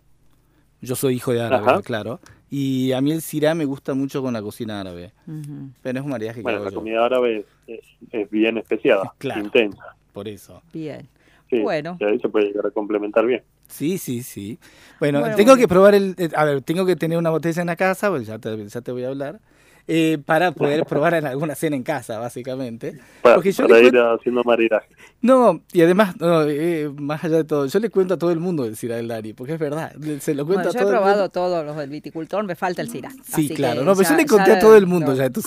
Yo 0.81 0.95
soy 0.95 1.15
hijo 1.17 1.33
de 1.33 1.43
árabe, 1.43 1.67
Ajá. 1.67 1.83
claro. 1.83 2.21
Y 2.49 2.93
a 2.93 3.01
mí 3.01 3.11
el 3.12 3.23
sirá 3.23 3.55
me 3.55 3.65
gusta 3.65 3.95
mucho 3.95 4.23
con 4.23 4.33
la 4.35 4.43
cocina 4.43 4.81
árabe. 4.81 5.12
Ujú. 5.27 5.71
Pero 5.83 5.99
es 5.99 6.05
un 6.05 6.11
maridaje 6.11 6.37
que 6.41 6.43
bueno, 6.43 6.62
la 6.65 6.71
yo. 6.71 6.77
comida 6.77 7.05
árabe 7.05 7.39
es, 7.67 7.79
es- 7.79 8.12
es 8.12 8.31
bien 8.31 8.59
especiada, 8.59 9.12
Claro. 9.19 9.43
intensa. 9.43 9.83
Por 10.12 10.29
eso. 10.29 10.62
Bien. 10.73 11.09
Sí, 11.51 11.61
Bueno. 11.61 11.97
y 12.01 12.05
ahí 12.05 12.19
se 12.21 12.29
puede 12.29 12.47
llegar 12.47 12.67
a 12.67 12.71
complementar 12.71 13.27
bien. 13.27 13.43
Sí, 13.69 13.99
sí, 13.99 14.23
sí. 14.23 14.59
Bueno, 15.01 15.21
Bueno, 15.21 15.35
tengo 15.37 15.51
bueno. 15.53 15.61
que 15.62 15.69
probar 15.69 15.95
el... 15.95 16.15
eh, 16.19 16.29
A 16.37 16.45
ver, 16.45 16.62
tengo 16.62 16.87
que 16.87 16.95
tener 16.95 17.19
una 17.19 17.31
botella 17.31 17.61
en 17.62 17.67
la 17.67 17.77
casa, 17.77 18.11
pues 18.11 18.27
ya 18.27 18.39
te, 18.39 18.67
ya 18.69 18.81
te 18.81 18.93
voy 18.93 19.05
a 19.05 19.09
hablar. 19.09 19.41
Eh, 19.88 20.18
para 20.25 20.53
poder 20.53 20.85
probar 20.85 21.14
en 21.14 21.27
alguna 21.27 21.55
cena 21.55 21.77
en 21.77 21.83
casa, 21.83 22.18
básicamente. 22.18 22.94
Para, 23.22 23.37
Porque 23.37 23.53
yo 23.53 23.66
para 23.66 23.81
le 23.81 23.87
ir 23.88 23.96
haciendo 23.99 24.42
maridaje. 24.44 24.88
No, 25.22 25.62
y 25.72 25.83
además, 25.83 26.16
no, 26.20 26.42
eh, 26.42 26.90
más 26.94 27.22
allá 27.25 27.38
de 27.38 27.44
todo, 27.44 27.66
yo 27.66 27.79
le 27.79 27.90
cuento 27.90 28.14
a 28.14 28.18
todo 28.18 28.31
el 28.33 28.38
mundo 28.40 28.64
el 28.64 28.77
Syrah 28.77 28.96
del 28.96 29.09
Dani, 29.09 29.33
porque 29.33 29.55
es 29.55 29.59
verdad, 29.59 29.92
se 30.20 30.35
lo 30.35 30.44
cuento 30.44 30.62
Bueno, 30.64 30.70
a 30.70 30.72
yo 30.72 30.79
he 30.79 30.83
todo 30.83 30.90
el 30.90 30.96
probado 30.96 31.29
todos 31.31 31.64
los 31.64 31.77
del 31.77 31.90
viticultor, 31.90 32.44
me 32.44 32.55
falta 32.55 32.83
el 32.83 32.88
Syrah. 32.90 33.11
Sí, 33.11 33.33
Así 33.33 33.55
claro, 33.55 33.81
que 33.81 33.87
no, 33.87 33.92
pero 33.96 34.03
ya- 34.03 34.11
yo 34.11 34.16
le 34.16 34.27
conté 34.27 34.51
ya 34.51 34.57
a 34.57 34.61
todo 34.61 34.77
el 34.77 34.87
mundo 34.87 35.12
lo 35.12 35.16
ya 35.16 35.22
de 35.25 35.31
tu 35.31 35.40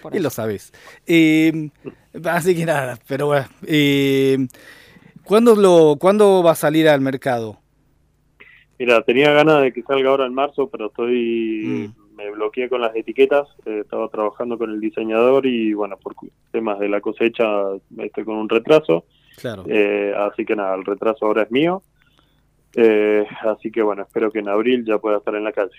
por 0.00 0.14
y 0.14 0.18
lo 0.20 0.30
sabes. 0.30 0.72
Eh, 1.06 1.70
así 2.24 2.54
que 2.54 2.64
nada, 2.66 2.98
pero 3.08 3.26
bueno, 3.26 3.46
eh, 3.66 4.46
¿cuándo, 5.24 5.56
lo, 5.56 5.96
¿cuándo 5.98 6.42
va 6.42 6.52
a 6.52 6.56
salir 6.56 6.88
al 6.88 7.00
mercado? 7.00 7.58
Mira, 8.78 9.02
tenía 9.02 9.32
ganas 9.32 9.62
de 9.62 9.72
que 9.72 9.82
salga 9.82 10.10
ahora 10.10 10.26
en 10.26 10.34
marzo, 10.34 10.68
pero 10.68 10.86
estoy 10.86 11.64
Mm. 11.66 12.05
Me 12.16 12.30
bloqueé 12.30 12.68
con 12.68 12.80
las 12.80 12.94
etiquetas. 12.96 13.46
eh, 13.66 13.80
estaba 13.84 14.08
trabajando 14.08 14.58
con 14.58 14.70
el 14.70 14.80
diseñador 14.80 15.46
y 15.46 15.72
bueno, 15.74 15.96
por 15.96 16.14
temas 16.50 16.78
de 16.78 16.88
la 16.88 17.00
cosecha 17.00 17.44
estoy 17.98 18.24
con 18.24 18.36
un 18.36 18.48
retraso. 18.48 19.04
Claro. 19.36 19.64
eh, 19.68 20.14
así 20.16 20.46
que 20.46 20.56
nada, 20.56 20.74
el 20.74 20.84
retraso 20.84 21.26
ahora 21.26 21.42
es 21.42 21.50
mío. 21.50 21.82
Eh, 22.74 23.26
así 23.42 23.70
que 23.70 23.82
bueno, 23.82 24.02
espero 24.02 24.30
que 24.30 24.38
en 24.40 24.48
abril 24.48 24.84
ya 24.84 24.98
pueda 24.98 25.18
estar 25.18 25.34
en 25.34 25.44
la 25.44 25.52
calle. 25.52 25.76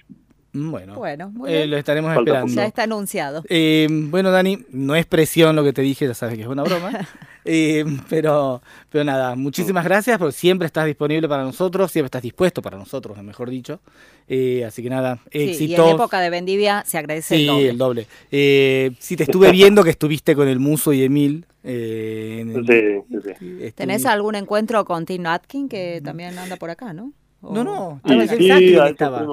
Mm, 0.54 0.72
Bueno, 0.72 0.96
Bueno, 0.96 1.30
muy 1.30 1.52
eh, 1.54 1.68
lo 1.68 1.78
estaremos 1.78 2.14
Falta 2.16 2.32
esperando. 2.32 2.54
Ya 2.56 2.66
está 2.66 2.84
anunciado. 2.84 3.44
Eh, 3.50 3.88
bueno, 3.90 4.32
Dani, 4.32 4.60
no 4.72 4.96
es 4.96 5.06
presión 5.06 5.56
lo 5.56 5.64
que 5.64 5.74
te 5.74 5.82
dije, 5.82 6.08
ya 6.08 6.14
sabes 6.14 6.36
que 6.36 6.42
es 6.42 6.48
una 6.48 6.64
broma. 6.64 6.92
Eh, 7.50 7.86
pero, 8.10 8.62
pero 8.90 9.06
nada, 9.06 9.34
muchísimas 9.38 9.86
gracias 9.86 10.18
porque 10.18 10.34
siempre 10.34 10.66
estás 10.66 10.86
disponible 10.86 11.30
para 11.30 11.44
nosotros, 11.46 11.90
siempre 11.90 12.08
estás 12.08 12.22
dispuesto 12.22 12.62
para 12.62 12.78
nosotros, 12.78 13.18
mejor 13.24 13.50
dicho. 13.50 13.80
Eh, 14.28 14.66
así 14.66 14.84
que 14.84 14.90
nada, 14.90 15.20
Sí, 15.32 15.40
y 15.40 15.50
éxitos. 15.52 15.88
en 15.88 15.96
época 15.96 16.20
de 16.20 16.30
vendivia 16.30 16.84
se 16.86 16.98
agradece 16.98 17.38
Sí, 17.38 17.42
el 17.44 17.48
doble. 17.48 17.70
el 17.70 17.78
doble. 17.78 18.08
Eh, 18.32 18.92
sí, 19.00 19.16
te 19.16 19.24
estuve 19.24 19.50
viendo 19.54 19.82
que 19.82 19.92
estuviste 19.92 20.36
con 20.36 20.50
el 20.50 20.60
Muso 20.60 20.92
y 20.92 21.04
Emil. 21.04 21.46
eh, 21.64 22.40
en 22.42 22.50
el- 22.54 22.68
Sí, 22.68 22.74
sí, 23.10 23.18
sí. 23.24 23.30
estuve- 23.30 23.72
¿Tenés 23.72 24.06
algún 24.06 24.36
encuentro 24.36 24.84
con 24.84 25.06
Tim 25.06 25.26
Atkin 25.26 25.70
que 25.70 26.02
también 26.04 26.38
anda 26.38 26.58
por 26.58 26.70
acá, 26.70 26.92
no? 26.92 27.14
O- 27.42 27.54
No, 27.54 27.64
no, 27.64 28.02
Ah, 28.04 28.14
en 28.14 28.28
sí, 28.38 28.76
estaba. 28.76 29.26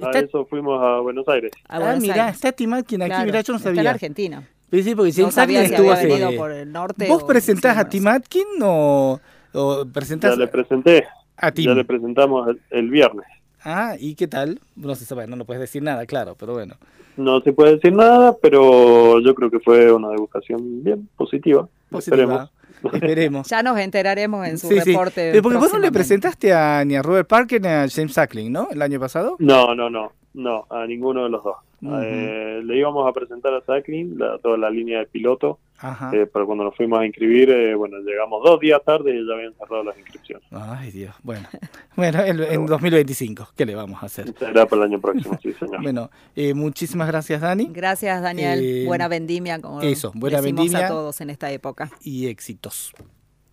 A 0.00 0.06
Está- 0.06 0.18
eso 0.20 0.44
fuimos 0.46 0.82
a 0.82 1.00
Buenos 1.00 1.26
Aires. 1.28 1.52
a 1.68 1.76
Ah, 1.76 1.80
Buenos 1.80 2.00
mirá, 2.00 2.14
Aires. 2.26 2.34
está 2.36 2.52
Tim 2.52 2.72
Atkin 2.72 3.02
aquí, 3.02 3.10
Claro, 3.10 3.24
mirá, 3.26 3.40
yo 3.42 3.52
no 3.52 3.56
Está 3.58 3.70
en 3.70 3.76
sabía. 3.76 3.90
Argentina. 3.90 4.48
Sí, 4.70 4.82
sí, 4.82 4.94
porque 4.94 5.10
No 5.10 5.16
James 5.16 5.34
sabía 5.34 5.60
si 5.66 5.74
estuvo 5.74 5.92
había 5.92 6.02
venido 6.16 6.36
por 6.36 6.50
el 6.50 6.72
norte. 6.72 7.06
¿Vos 7.08 7.22
o- 7.22 7.26
presentás 7.26 7.74
sí, 7.74 7.78
a 7.78 7.82
bueno, 7.82 7.90
Tim 7.90 8.06
Atkin 8.08 8.46
o, 8.62 9.20
o 9.52 9.84
presentás 9.92 10.32
Ya 10.32 10.36
le 10.36 10.48
presenté, 10.48 11.04
a 11.36 11.52
Tim? 11.52 11.66
ya 11.66 11.74
le 11.74 11.84
presentamos 11.84 12.48
el, 12.48 12.60
el 12.70 12.90
viernes. 12.90 13.26
Ah, 13.62 13.94
¿y 13.98 14.14
qué 14.16 14.26
tal? 14.26 14.60
No 14.76 14.94
se 14.94 15.04
sabe, 15.04 15.26
no 15.26 15.36
lo 15.36 15.44
puedes 15.44 15.60
decir 15.60 15.82
nada, 15.82 16.04
claro, 16.06 16.34
pero 16.38 16.54
bueno. 16.54 16.74
No 17.16 17.40
se 17.42 17.52
puede 17.52 17.76
decir 17.76 17.92
nada, 17.92 18.36
pero 18.42 19.20
yo 19.20 19.34
creo 19.36 19.48
que 19.50 19.60
fue 19.60 19.92
una 19.92 20.08
degustación 20.10 20.82
bien 20.82 21.08
positiva. 21.16 21.68
Positiva. 21.88 22.16
Esperemos. 22.16 22.50
Ya 23.46 23.62
nos 23.62 23.78
enteraremos 23.78 24.46
en 24.46 24.58
su 24.58 24.68
Sí, 24.68 24.80
reporte. 24.80 25.40
Porque 25.42 25.58
vos 25.58 25.72
no 25.72 25.78
le 25.78 25.92
presentaste 25.92 26.52
a, 26.52 26.84
ni 26.84 26.96
a 26.96 27.02
Robert 27.02 27.28
Parker 27.28 27.60
ni 27.60 27.68
a 27.68 27.86
James 27.88 28.12
Sackling, 28.12 28.52
¿no? 28.52 28.68
El 28.70 28.82
año 28.82 29.00
pasado. 29.00 29.36
No, 29.38 29.74
no, 29.74 29.90
no, 29.90 30.12
no, 30.34 30.66
a 30.70 30.86
ninguno 30.86 31.24
de 31.24 31.30
los 31.30 31.42
dos. 31.44 31.56
Eh, 32.02 32.60
le 32.64 32.76
íbamos 32.78 33.08
a 33.08 33.12
presentar 33.12 33.52
a 33.54 33.60
Sacklin 33.62 34.18
la, 34.18 34.38
toda 34.38 34.56
la 34.56 34.70
línea 34.70 35.00
de 35.00 35.06
piloto, 35.06 35.58
Ajá. 35.78 36.10
eh, 36.14 36.26
pero 36.32 36.46
cuando 36.46 36.64
nos 36.64 36.76
fuimos 36.76 36.98
a 36.98 37.04
inscribir, 37.06 37.50
eh, 37.50 37.74
bueno, 37.74 37.98
llegamos 37.98 38.42
dos 38.44 38.58
días 38.60 38.80
tarde 38.84 39.14
y 39.14 39.26
ya 39.26 39.34
habían 39.34 39.54
cerrado 39.54 39.84
las 39.84 39.98
inscripciones. 39.98 40.46
Ay, 40.50 40.90
Dios. 40.90 41.14
Bueno, 41.22 41.46
bueno 41.96 42.20
en, 42.24 42.42
en 42.42 42.66
2025, 42.66 43.48
¿qué 43.56 43.66
le 43.66 43.74
vamos 43.74 44.02
a 44.02 44.06
hacer? 44.06 44.32
Será 44.38 44.66
para 44.66 44.84
el 44.84 44.92
año 44.92 45.00
próximo, 45.00 45.38
sí, 45.42 45.52
señor. 45.52 45.74
Bueno, 45.82 46.10
eh, 46.34 46.54
muchísimas 46.54 47.06
gracias, 47.08 47.40
Dani, 47.40 47.68
Gracias, 47.72 48.22
Daniel. 48.22 48.60
Eh, 48.62 48.84
buena 48.86 49.08
vendimia, 49.08 49.60
como 49.60 49.82
eso, 49.82 50.12
buena 50.14 50.40
decimos 50.40 50.62
vendimia. 50.64 50.86
a 50.86 50.88
todos 50.90 51.20
en 51.20 51.30
esta 51.30 51.50
época. 51.50 51.90
y 52.02 52.28
éxitos. 52.28 52.92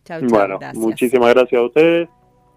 Chau, 0.06 0.20
chau, 0.22 0.30
Bueno, 0.30 0.58
gracias. 0.60 0.82
muchísimas 0.82 1.34
gracias 1.34 1.62
a 1.62 1.65
ustedes 1.65 2.10